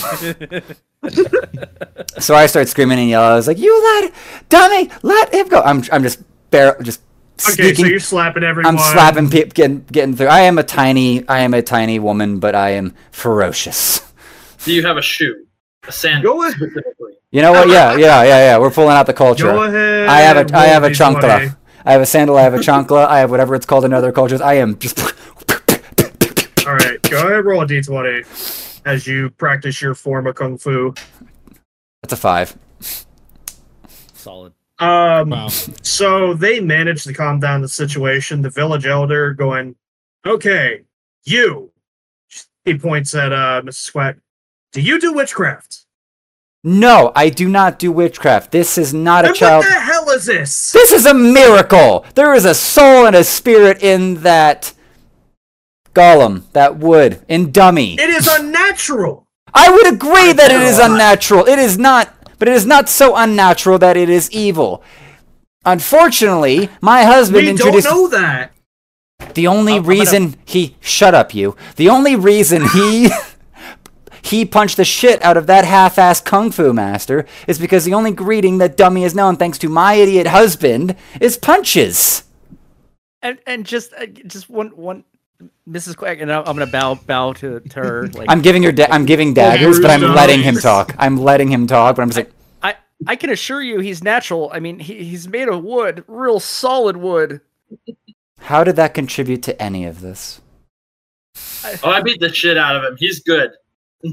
[2.18, 3.32] so I start screaming and yelling.
[3.32, 4.12] I was like, "You let
[4.48, 7.00] dummy, let him go!" I'm I'm just bare just
[7.40, 7.64] Sneaking.
[7.64, 8.74] Okay, so sneaking you're slapping everyone.
[8.74, 10.26] I'm slapping people, getting getting through.
[10.26, 14.12] I am a tiny, I am a tiny woman, but I am ferocious.
[14.64, 15.46] Do you have a shoe?
[15.88, 16.56] A sandal Go ahead.
[16.56, 17.14] specifically.
[17.30, 17.68] You know what?
[17.68, 18.58] Yeah, yeah, yeah, yeah.
[18.58, 19.44] We're pulling out the culture.
[19.44, 20.08] Go ahead.
[20.08, 21.56] I have a, I roll have a these chancla.
[21.86, 22.36] I have a sandal.
[22.36, 23.06] I have a chancla.
[23.06, 24.42] I have whatever it's called in other cultures.
[24.42, 25.00] I am just.
[26.66, 27.44] All right, go ahead.
[27.46, 30.94] Roll a d20 as you practice your form of kung fu.
[32.02, 32.56] That's a five.
[34.14, 34.52] Solid.
[34.78, 35.48] Um, Wow.
[35.82, 38.40] so they managed to calm down the situation.
[38.42, 39.76] The village elder going,
[40.26, 40.82] "Okay,
[41.24, 41.70] you."
[42.64, 43.92] He points at uh, Mrs.
[43.92, 44.16] Quack.
[44.72, 45.86] Do you do witchcraft?
[46.62, 48.52] No, I do not do witchcraft.
[48.52, 49.64] This is not a And child.
[49.64, 50.72] what the hell is this?
[50.72, 52.04] This is a miracle.
[52.14, 54.74] There is a soul and a spirit in that
[55.94, 57.94] golem, that wood, in dummy.
[57.94, 59.26] It is unnatural.
[59.52, 61.46] I would agree that it is unnatural.
[61.46, 64.82] It is not, but it is not so unnatural that it is evil.
[65.64, 68.52] Unfortunately, my husband We don't know that.
[69.34, 71.54] The only I'm- I'm gonna- reason he shut up you.
[71.76, 73.10] The only reason he
[74.22, 78.12] he punched the shit out of that half-ass kung fu master is because the only
[78.12, 82.24] greeting that dummy has known thanks to my idiot husband is punches.
[83.22, 85.04] And and just uh, just one one,
[85.68, 85.96] Mrs.
[85.96, 88.08] Quack, and I'm, I'm gonna bow bow to, to her.
[88.14, 90.94] Like I'm giving her da- I'm giving daggers, but I'm letting him talk.
[90.98, 92.32] I'm letting him talk, but I'm just like
[92.62, 92.76] I
[93.06, 94.50] I can assure you, he's natural.
[94.52, 97.40] I mean, he, he's made of wood, real solid wood.
[98.38, 100.40] how did that contribute to any of this?
[101.82, 102.96] Oh, I beat the shit out of him.
[102.98, 103.52] He's good.
[104.02, 104.10] and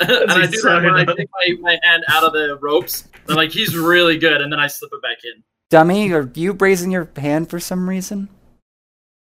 [0.00, 3.08] I do that when I take my, my hand out of the ropes.
[3.28, 5.42] I'm like, he's really good, and then I slip it back in.
[5.70, 8.28] Dummy, are you raising your hand for some reason?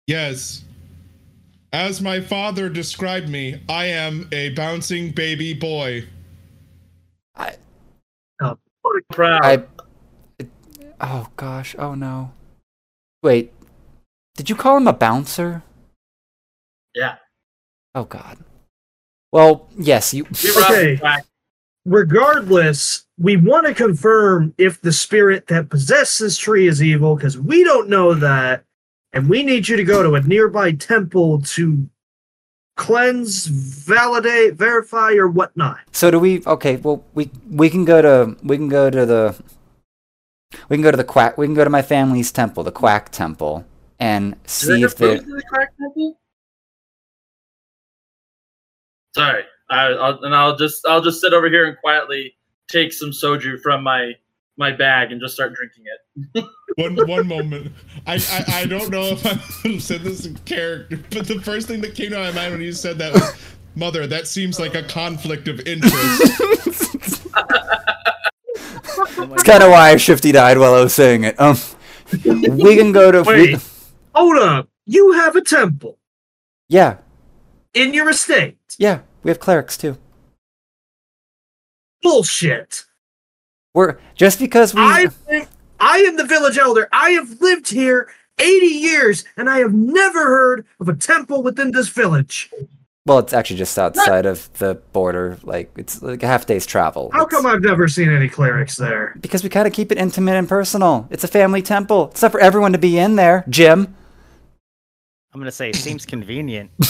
[0.07, 0.65] Yes.
[1.73, 6.07] As my father described me, I am a bouncing baby boy.
[9.11, 9.45] Proud.
[9.45, 9.65] I.
[10.39, 10.51] it-
[11.01, 11.77] oh gosh.
[11.79, 12.33] Oh no.
[13.23, 13.53] Wait.
[14.37, 15.63] Did you call him a bouncer?
[16.95, 17.17] Yeah.
[17.95, 18.39] Oh god.
[19.33, 20.13] Well, yes.
[20.13, 20.25] You.
[20.25, 21.01] We Okay.
[21.85, 27.37] Regardless, we want to confirm if the spirit that possessed this tree is evil because
[27.37, 28.65] we don't know that,
[29.13, 31.89] and we need you to go to a nearby temple to
[32.77, 35.81] cleanse, validate, verify, or whatnot.
[35.93, 36.43] So do we?
[36.45, 36.77] Okay.
[36.77, 39.43] Well, we we can go to we can go to the
[40.69, 41.39] we can go to the quack.
[41.39, 43.65] We can go to my family's temple, the Quack Temple,
[43.99, 45.17] and see if they.
[45.17, 46.19] the crack temple?
[49.15, 52.35] Sorry, I, I'll, and I'll just I'll just sit over here and quietly
[52.69, 54.13] take some soju from my
[54.57, 55.85] my bag and just start drinking
[56.35, 56.45] it.
[56.77, 57.73] One one moment.
[58.07, 61.81] I, I I don't know if I said this in character, but the first thing
[61.83, 63.35] that came to my mind when you said that was,
[63.75, 67.43] "Mother, that seems like a conflict of interest." My
[69.35, 71.39] It's kind of why I shifty died while I was saying it.
[71.41, 71.57] Um,
[72.25, 73.23] we can go to.
[73.23, 73.57] we-
[74.15, 74.69] Hold up.
[74.87, 75.99] You have a temple
[76.69, 76.99] yeah,
[77.75, 78.59] in your estate.
[78.79, 79.01] yeah.
[79.23, 79.97] We have clerics too.
[82.03, 82.85] Bullshit.
[83.75, 84.81] We're just because we.
[84.83, 85.47] I am,
[85.81, 86.89] I am the village elder.
[86.93, 91.71] I have lived here 80 years and I have never heard of a temple within
[91.73, 92.51] this village.
[93.07, 95.39] Well, it's actually just outside of the border.
[95.43, 97.11] Like it's like a half day's travel.
[97.13, 99.17] How It's- come I've never seen any clerics there?
[99.21, 101.09] Because we kind of keep it intimate and personal.
[101.11, 102.09] It's a family temple.
[102.13, 103.45] It's not for everyone to be in there.
[103.49, 103.95] Jim.
[105.35, 106.71] I'm gonna say it seems convenient.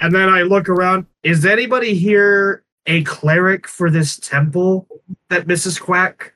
[0.00, 1.06] And then I look around.
[1.22, 4.86] Is anybody here a cleric for this temple
[5.30, 5.80] that Mrs.
[5.80, 6.34] Quack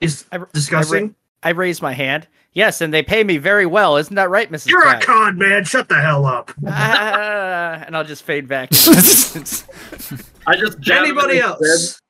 [0.00, 1.14] is I, I, discussing?
[1.42, 2.26] I raised my hand.
[2.52, 3.96] Yes, and they pay me very well.
[3.98, 4.68] Isn't that right, Mrs.
[4.68, 5.02] You're a Quack?
[5.02, 5.64] con man.
[5.64, 6.50] Shut the hell up.
[6.66, 8.70] Ah, and I'll just fade back.
[10.46, 11.58] I just jab Anybody else?
[11.60, 12.00] ribs.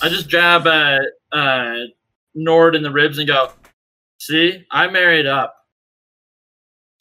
[0.00, 0.98] I just jab uh,
[1.32, 1.74] uh,
[2.34, 3.50] Nord in the ribs and go,
[4.18, 5.56] "See, I married up.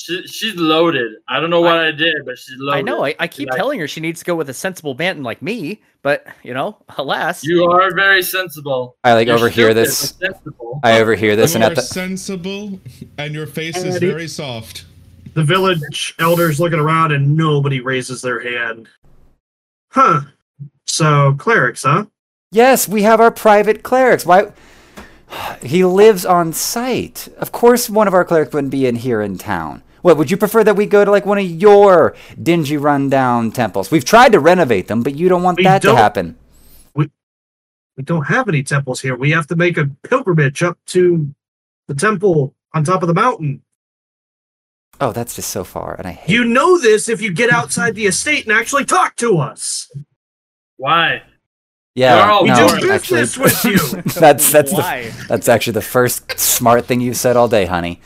[0.04, 1.12] She, she's loaded.
[1.28, 2.80] I don't know what I, did, but she's loaded.
[2.80, 3.06] I know.
[3.06, 5.42] I, I keep Like- telling her she needs to go with a sensible bantam like
[5.42, 7.44] me, but you know, alas.
[7.44, 8.98] You are very sensible.
[9.04, 10.16] I like You're overhear this.
[10.20, 10.80] sensible.
[10.84, 12.80] I overhear this, and you at the sensible,
[13.20, 14.00] and your face is Alrighty.
[14.00, 14.86] very soft.
[15.36, 18.88] The village elders looking around and nobody raises their hand.
[19.92, 20.22] Huh.
[20.88, 22.06] So, clerics, huh?
[22.52, 24.26] yes, we have our private clerics.
[24.26, 24.52] Why?
[25.62, 27.30] He lives on site.
[27.38, 29.84] Of course, one of our clerics wouldn't be in here in town.
[30.02, 33.92] What would you prefer that we go to like one of your dingy, rundown temples?
[33.92, 35.98] We've tried to renovate them, but you don't want We that to don't.
[35.98, 36.38] happen.
[37.98, 39.16] We don't have any temples here.
[39.16, 41.36] We have to make a pilgrimage up to
[41.88, 43.62] the temple on top of the mountain.
[45.00, 46.34] Oh, that's just so far, and I hate.
[46.34, 49.92] You know this if you get outside the estate and actually talk to us.
[50.78, 51.24] Why?
[51.96, 53.78] yeah, Carl, We no, do business with you.
[54.20, 58.00] that's that's the That's actually the first smart thing you've said all day, honey.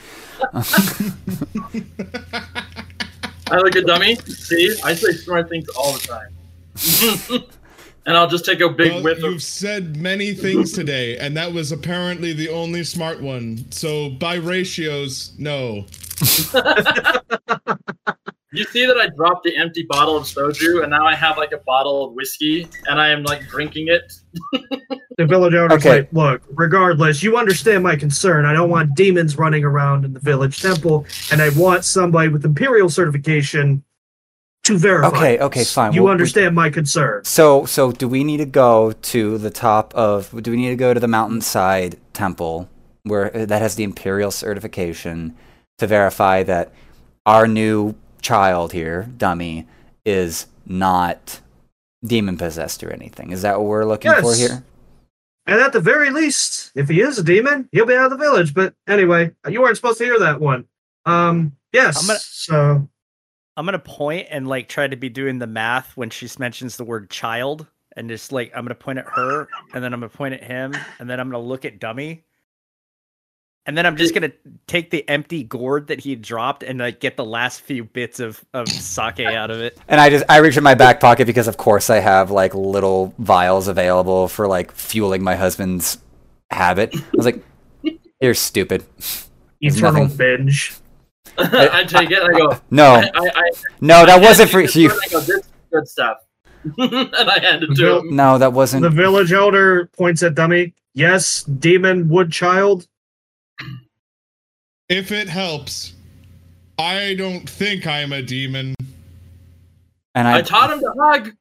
[3.47, 4.15] I look a dummy.
[4.15, 7.43] See, I say smart things all the time.
[8.05, 9.43] and I'll just take a big Well, whiff you've of.
[9.43, 13.65] said many things today, and that was apparently the only smart one.
[13.71, 15.85] So by ratios, no.
[18.55, 21.51] You see that I dropped the empty bottle of soju, and now I have like
[21.51, 24.13] a bottle of whiskey, and I am like drinking it.
[25.17, 25.99] The village owner's Okay.
[25.99, 28.45] like, look, regardless, you understand my concern.
[28.45, 32.43] I don't want demons running around in the village temple, and I want somebody with
[32.45, 33.83] imperial certification
[34.65, 35.07] to verify.
[35.15, 35.93] Okay, okay, fine.
[35.93, 37.23] You Well, we- understand my concern.
[37.23, 40.41] So, so do we need to go to the top of?
[40.43, 42.67] Do we need to go to the mountainside temple
[43.03, 45.35] where uh, that has the imperial certification
[45.77, 46.73] to verify that
[47.25, 47.93] our new
[48.29, 49.67] child here, dummy,
[50.03, 51.39] is not
[52.03, 53.31] demon possessed or anything?
[53.31, 54.63] Is that what we're looking for here?
[55.45, 58.23] And at the very least, if he is a demon, he'll be out of the
[58.23, 58.53] village.
[58.55, 60.65] But anyway, you weren't supposed to hear that one.
[61.05, 62.01] Um, yes.
[62.01, 62.89] I'm gonna- So
[63.55, 66.83] I'm gonna point and like try to be doing the math when she mentions the
[66.83, 70.33] word child, and just like I'm gonna point at her, and then I'm gonna point
[70.33, 72.23] at him, and then I'm gonna look at Dummy,
[73.65, 74.31] and then I'm just gonna
[74.67, 78.43] take the empty gourd that he dropped and like get the last few bits of
[78.53, 79.77] of sake out of it.
[79.87, 82.53] And I just I reach in my back pocket because of course I have like
[82.53, 85.97] little vials available for like fueling my husband's
[86.51, 86.95] habit.
[86.95, 87.43] I was like,
[88.21, 88.85] "You're stupid."
[89.61, 90.17] There's eternal nothing.
[90.17, 90.75] binge.
[91.37, 92.59] I take it and I go.
[92.69, 93.51] No, I, I, I,
[93.81, 94.89] no, that I wasn't for you.
[94.91, 96.17] I go, oh, this good stuff.
[96.77, 98.15] and I hand it to Bill- him.
[98.15, 98.83] No, that wasn't.
[98.83, 100.73] The village elder points at Dummy.
[100.93, 102.87] Yes, demon wood child.
[104.89, 105.93] If it helps,
[106.77, 108.75] I don't think I'm a demon.
[110.13, 111.31] And I I taught him to hug.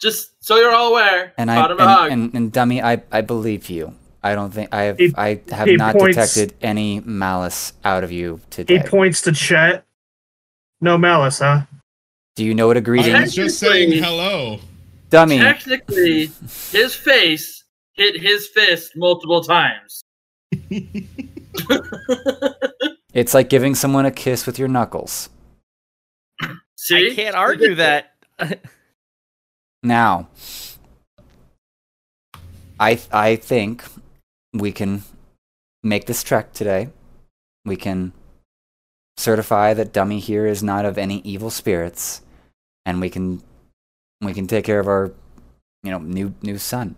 [0.00, 1.32] Just so you're all aware.
[1.38, 2.10] and I taught him to and, hug.
[2.12, 3.94] and, and dummy, I I believe you.
[4.24, 8.10] I don't think I have He- I have not points- detected any malice out of
[8.12, 8.78] you today.
[8.78, 9.84] He points to Chet.
[10.80, 11.62] No malice, huh?
[12.36, 14.58] Do you know what a greeting, I was just saying hello.
[15.10, 15.38] dummy?
[15.38, 16.30] Technically,
[16.72, 20.02] his face hit his fist multiple times.
[23.12, 25.28] It's like giving someone a kiss with your knuckles.
[26.76, 27.12] See?
[27.12, 28.14] I can't argue that.
[29.84, 30.28] Now,
[32.78, 33.82] I I think
[34.52, 35.02] we can
[35.82, 36.90] make this trek today.
[37.64, 38.12] We can
[39.16, 42.22] certify that Dummy here is not of any evil spirits,
[42.86, 43.42] and we can
[44.20, 45.10] we can take care of our
[45.82, 46.94] you know new new son.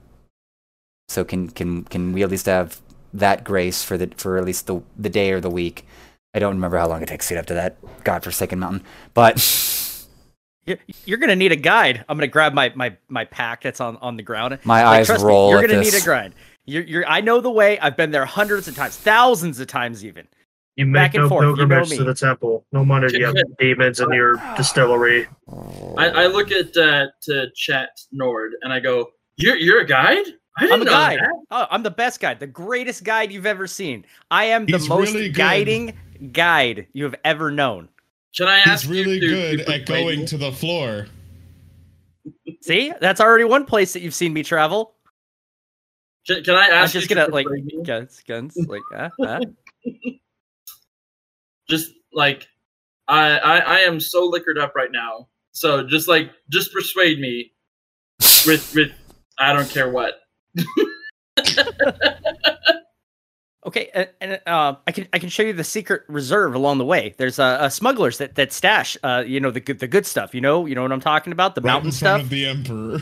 [1.09, 2.83] So can can can we at least have
[3.15, 5.87] that grace for the for at least the the day or the week?
[6.35, 8.83] I don't remember how long it takes to get up to that godforsaken mountain,
[9.15, 9.37] but
[10.67, 12.05] You're, you're gonna need a guide.
[12.09, 14.59] I'm gonna grab my my my pack that's on on the ground.
[14.65, 15.93] my Like, eyes trust me, roll you're at gonna this.
[15.93, 16.35] need a guide.
[16.65, 17.07] You're, you're.
[17.07, 17.79] I know the way.
[17.79, 20.27] I've been there hundreds of times, thousands of times even.
[20.77, 22.65] You Back make and no forth, you know to the temple.
[22.73, 25.29] No wonder you have demons in your distillery.
[25.99, 30.25] I, I look at uh, to Chet Nord and I go, "You're you're a guide?
[30.57, 31.19] I didn't I'm a know guide.
[31.51, 34.05] Oh, I'm the best guide, the greatest guide you've ever seen.
[34.31, 35.97] I am the most really guiding
[36.33, 37.89] guide you have ever known.
[38.37, 40.27] Can I ask He's really you to, good to at going me?
[40.27, 41.07] to the floor.
[42.63, 44.95] See, that's already one place that you've seen me travel.
[46.27, 47.83] Can, can I I'm ask just you gonna to like me?
[47.83, 49.41] guns, guns, like uh, uh.
[51.69, 52.49] just like
[53.09, 55.29] I, I I am so liquored up right now.
[55.53, 57.53] So just like just persuade me
[58.47, 58.93] with with
[59.39, 60.21] I don't care what.
[63.67, 66.85] Okay, and, and uh, I can I can show you the secret reserve along the
[66.85, 67.15] way.
[67.17, 70.35] There's uh, uh smugglers that that stash uh you know the good the good stuff.
[70.35, 72.23] You know you know what I'm talking about the Right mountain in front stuff.
[72.25, 72.99] of the emperor.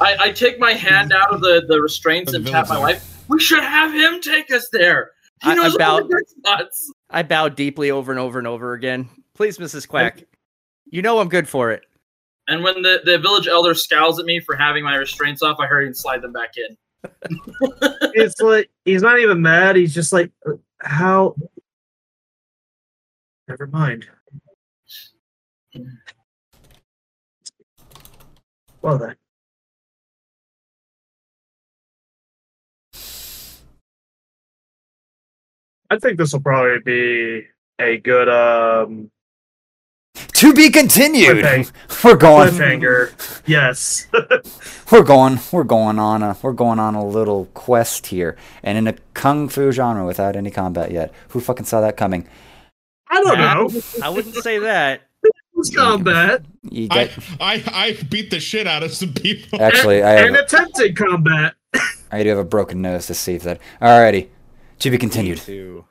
[0.00, 3.24] I, I take my hand out of the, the restraints The and tap my wife.
[3.28, 5.10] We should have him take us there.
[5.42, 6.92] He I- knows all about- the good spots.
[7.10, 9.08] I bow deeply over and over and over again.
[9.34, 9.88] Please, Mrs.
[9.88, 10.22] Quack,
[10.86, 11.82] you know I'm good for it.
[12.46, 15.66] And when the, the village elder scowls at me for having my restraints off, I
[15.66, 16.76] hurry and slide them back in.
[18.16, 19.74] It's like he's not even mad.
[19.74, 20.30] He's just like,
[20.78, 21.34] how?
[23.48, 24.06] Never mind.
[28.82, 29.16] Well then.
[35.90, 37.46] I think this will probably be
[37.80, 39.10] a good um
[40.44, 41.38] To be continued.
[41.42, 41.72] Cliffhang-
[42.04, 42.50] We're going.
[42.50, 43.42] cliffhanger.
[43.46, 44.06] Yes.
[44.92, 45.38] We're going.
[45.50, 46.36] We're going on a.
[46.42, 50.50] We're going on a little quest here, and in a kung fu genre without any
[50.50, 51.14] combat yet.
[51.30, 52.28] Who fucking saw that coming?
[53.08, 53.80] I don't know.
[54.02, 55.00] I wouldn't say that.
[55.56, 59.62] It's combat You I, get, I I beat the shit out of some people.
[59.62, 61.54] actually, I and have, attempted combat.
[62.10, 63.60] I do have a broken nose to see if that.
[63.80, 64.28] Alrighty,
[64.80, 65.38] to be continued.
[65.38, 65.84] Two.